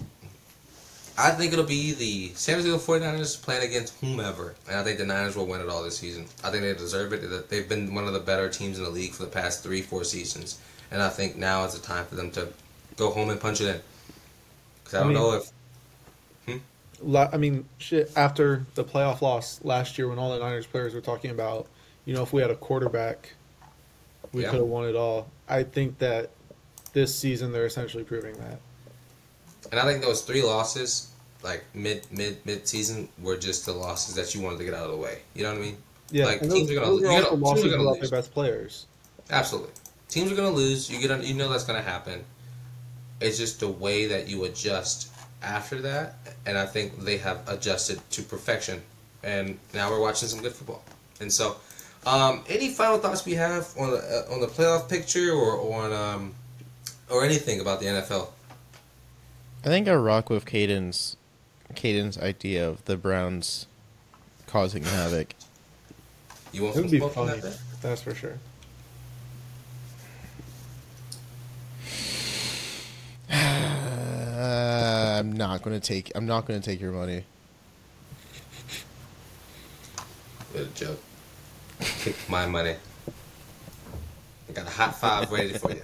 I 1.18 1.32
think 1.32 1.54
it'll 1.54 1.64
be 1.66 1.94
the 1.94 2.34
San 2.36 2.60
Francisco 2.62 2.78
49ers 3.00 3.42
playing 3.42 3.64
against 3.68 3.94
whomever, 4.02 4.56
and 4.68 4.78
I 4.78 4.84
think 4.84 4.98
the 4.98 5.06
Niners 5.06 5.36
will 5.36 5.46
win 5.46 5.62
it 5.62 5.70
all 5.70 5.82
this 5.84 5.98
season. 5.98 6.26
I 6.44 6.52
think 6.52 6.64
they 6.64 6.74
deserve 6.74 7.14
it. 7.14 7.50
They've 7.50 7.68
been 7.70 7.94
one 7.96 8.06
of 8.06 8.14
the 8.14 8.20
better 8.20 8.50
teams 8.50 8.78
in 8.78 8.84
the 8.84 8.90
league 8.90 9.14
for 9.14 9.24
the 9.24 9.30
past 9.30 9.64
three, 9.64 9.82
four 9.82 10.04
seasons, 10.04 10.60
and 10.92 11.02
I 11.02 11.10
think 11.10 11.38
now 11.38 11.64
is 11.64 11.74
the 11.74 11.80
time 11.86 12.06
for 12.06 12.16
them 12.16 12.32
to 12.32 12.50
go 12.98 13.12
home 13.12 13.30
and 13.30 13.40
punch 13.40 13.62
it 13.62 13.68
in. 13.76 13.82
Because 14.84 14.94
I 14.96 14.98
I 15.00 15.04
don't 15.04 15.14
mean- 15.14 15.22
know 15.22 15.34
if 15.36 15.52
hmm? 16.46 16.58
La- 17.02 17.30
I 17.32 17.38
mean, 17.38 17.66
shit. 17.78 18.12
After 18.18 18.66
the 18.76 18.84
playoff 18.84 19.22
loss 19.22 19.60
last 19.64 19.98
year, 19.98 20.08
when 20.10 20.20
all 20.20 20.34
the 20.34 20.40
Niners 20.40 20.66
players 20.68 20.94
were 20.94 21.02
talking 21.02 21.32
about, 21.32 21.68
you 22.06 22.14
know, 22.14 22.24
if 22.24 22.34
we 22.34 22.42
had 22.42 22.52
a 22.52 22.56
quarterback, 22.56 23.34
we 24.34 24.42
Yeah. 24.44 24.50
could 24.50 24.60
have 24.60 24.68
won 24.68 24.88
it 24.90 24.96
all. 24.98 25.30
I 25.48 25.64
think 25.64 26.00
that 26.00 26.30
this 26.94 27.16
season 27.16 27.52
they're 27.54 27.66
essentially 27.66 28.04
proving 28.04 28.36
that. 28.36 28.60
And 29.76 29.86
I 29.90 29.92
think 29.92 30.02
those 30.02 30.22
three 30.22 30.42
losses, 30.42 31.10
like 31.44 31.66
mid 31.74 32.08
mid 32.10 32.38
mid 32.46 32.66
season, 32.66 33.10
were 33.22 33.36
just 33.36 33.66
the 33.66 33.74
losses 33.74 34.16
that 34.16 34.34
you 34.34 34.40
wanted 34.40 34.60
to 34.60 34.64
get 34.64 34.74
out 34.74 34.86
of 34.86 34.92
the 34.92 34.98
way. 34.98 35.18
You 35.34 35.44
know 35.44 35.50
what 35.50 35.58
I 35.58 35.62
mean? 35.62 35.78
Yeah, 36.12 36.26
Like, 36.28 36.42
and 36.44 36.50
teams 36.52 36.72
are 36.72 36.76
gonna- 36.76 36.86
those 36.88 37.02
you 37.02 37.08
are 37.08 37.22
gotta- 37.22 37.44
also 37.44 37.62
teams 37.62 37.74
are 37.74 37.78
gonna 37.78 37.90
lose. 37.92 38.10
their 38.10 38.20
best 38.22 38.34
players. 38.34 38.86
Absolutely. 39.30 39.72
Teams 40.08 40.32
are 40.32 40.36
gonna 40.36 40.50
lose. 40.52 40.90
You 40.90 41.00
get 41.00 41.12
on, 41.12 41.24
you 41.24 41.34
know 41.34 41.50
that's 41.50 41.66
gonna 41.66 41.82
happen. 41.82 42.24
It's 43.20 43.38
just 43.38 43.60
the 43.60 43.68
way 43.68 44.06
that 44.06 44.30
you 44.30 44.46
adjust 44.46 45.10
after 45.44 45.82
that, 45.82 46.16
and 46.46 46.58
I 46.58 46.66
think 46.68 47.04
they 47.04 47.18
have 47.18 47.40
adjusted 47.48 48.00
to 48.12 48.22
perfection. 48.24 48.82
And 49.24 49.60
now 49.74 49.90
we're 49.90 50.00
watching 50.00 50.30
some 50.30 50.42
good 50.42 50.54
football. 50.54 50.84
And 51.20 51.34
so, 51.34 51.58
um, 52.06 52.46
any 52.48 52.70
final 52.70 52.98
thoughts 52.98 53.26
we 53.26 53.34
have 53.34 53.68
on 53.78 53.92
the 53.92 53.98
uh, 54.30 54.34
on 54.34 54.40
the 54.40 54.48
playoff 54.48 54.88
picture 54.88 55.34
or 55.34 55.74
on 55.84 55.92
um, 55.92 56.36
or 57.10 57.26
anything 57.26 57.60
about 57.60 57.82
the 57.82 57.88
NFL? 57.88 58.30
I 59.66 59.70
think 59.70 59.88
I 59.88 59.96
rock 59.96 60.30
with 60.30 60.46
Kaden's 60.46 61.18
Kaden's 61.74 62.20
idea 62.20 62.70
of 62.70 62.86
the 62.86 62.96
Browns 62.96 63.66
causing 64.46 64.84
havoc. 64.84 65.34
You 66.54 66.64
want 66.64 66.76
It 66.76 66.76
some 66.76 66.84
would 66.84 66.92
be 66.92 66.98
smoke 67.00 67.18
on 67.18 67.28
funny. 67.28 67.42
that? 67.42 67.52
Bit? 67.52 67.60
That's 67.82 68.02
for 68.04 68.14
sure. 68.14 68.38
Uh, 73.32 75.18
I'm 75.20 75.32
not 75.32 75.62
gonna 75.62 75.80
take. 75.80 76.12
I'm 76.16 76.26
not 76.26 76.46
gonna 76.46 76.60
take 76.60 76.80
your 76.80 76.92
money. 76.92 77.24
What 80.52 80.64
a 80.64 80.68
joke. 80.68 81.02
Take 81.80 82.30
my 82.30 82.46
money. 82.46 82.76
I 84.48 84.52
got 84.54 84.68
a 84.68 84.70
hot 84.70 84.96
five 85.00 85.32
ready 85.32 85.54
for 85.54 85.72
you. 85.72 85.82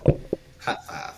Hot 0.59 0.85
five. 0.85 1.10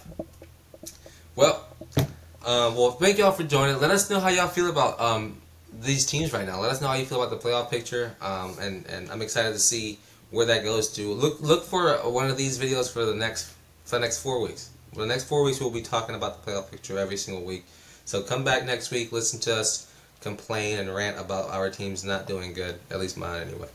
Um, 2.46 2.76
well, 2.76 2.92
thank 2.92 3.18
y'all 3.18 3.32
for 3.32 3.44
joining. 3.44 3.80
Let 3.80 3.92
us 3.92 4.10
know 4.10 4.20
how 4.20 4.28
y'all 4.28 4.50
feel 4.50 4.70
about 4.70 5.00
um, 5.00 5.42
these 5.82 6.06
teams 6.06 6.34
right 6.34 6.46
now. 6.46 6.60
Let 6.60 6.72
us 6.72 6.82
know 6.82 6.88
how 6.88 6.96
you 6.96 7.06
feel 7.06 7.24
about 7.24 7.42
the 7.42 7.48
playoff 7.48 7.70
picture, 7.70 8.16
um, 8.22 8.58
and 8.60 8.86
and 8.88 9.10
I'm 9.10 9.22
excited 9.22 9.54
to 9.54 9.60
see 9.60 9.98
where 10.30 10.46
that 10.48 10.64
goes 10.64 10.92
to. 10.94 11.14
Look 11.14 11.40
look 11.40 11.64
for 11.64 11.94
one 12.10 12.30
of 12.30 12.38
these 12.38 12.60
videos 12.60 12.92
for 12.92 13.06
the 13.06 13.16
next 13.16 13.54
for 13.86 13.96
the 13.96 14.02
next 14.02 14.22
four 14.22 14.42
weeks. 14.42 14.72
For 14.94 15.00
the 15.00 15.08
next 15.08 15.24
four 15.24 15.44
weeks, 15.44 15.62
we'll 15.62 15.72
be 15.72 15.82
talking 15.82 16.16
about 16.16 16.44
the 16.44 16.52
playoff 16.52 16.70
picture 16.70 17.00
every 17.00 17.18
single 17.18 17.44
week. 17.44 17.66
So 18.06 18.22
come 18.22 18.44
back 18.44 18.66
next 18.66 18.92
week, 18.92 19.14
listen 19.14 19.40
to 19.42 19.56
us 19.56 19.90
complain 20.20 20.80
and 20.80 20.94
rant 20.94 21.20
about 21.20 21.50
our 21.50 21.70
teams 21.70 22.04
not 22.04 22.28
doing 22.28 22.54
good. 22.54 22.80
At 22.92 23.00
least 23.00 23.18
mine, 23.18 23.48
anyway. 23.48 23.68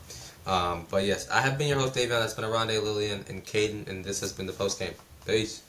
Um, 0.45 0.85
but 0.89 1.05
yes, 1.05 1.29
I 1.29 1.41
have 1.41 1.57
been 1.57 1.69
your 1.69 1.79
host, 1.79 1.95
Davion. 1.95 2.09
That's 2.09 2.33
been 2.33 2.45
Oronde, 2.45 2.71
Lillian, 2.71 3.25
and 3.29 3.45
Kaden, 3.45 3.87
and 3.87 4.03
this 4.03 4.19
has 4.21 4.33
been 4.33 4.47
the 4.47 4.53
post 4.53 4.79
game. 4.79 4.93
Peace. 5.25 5.61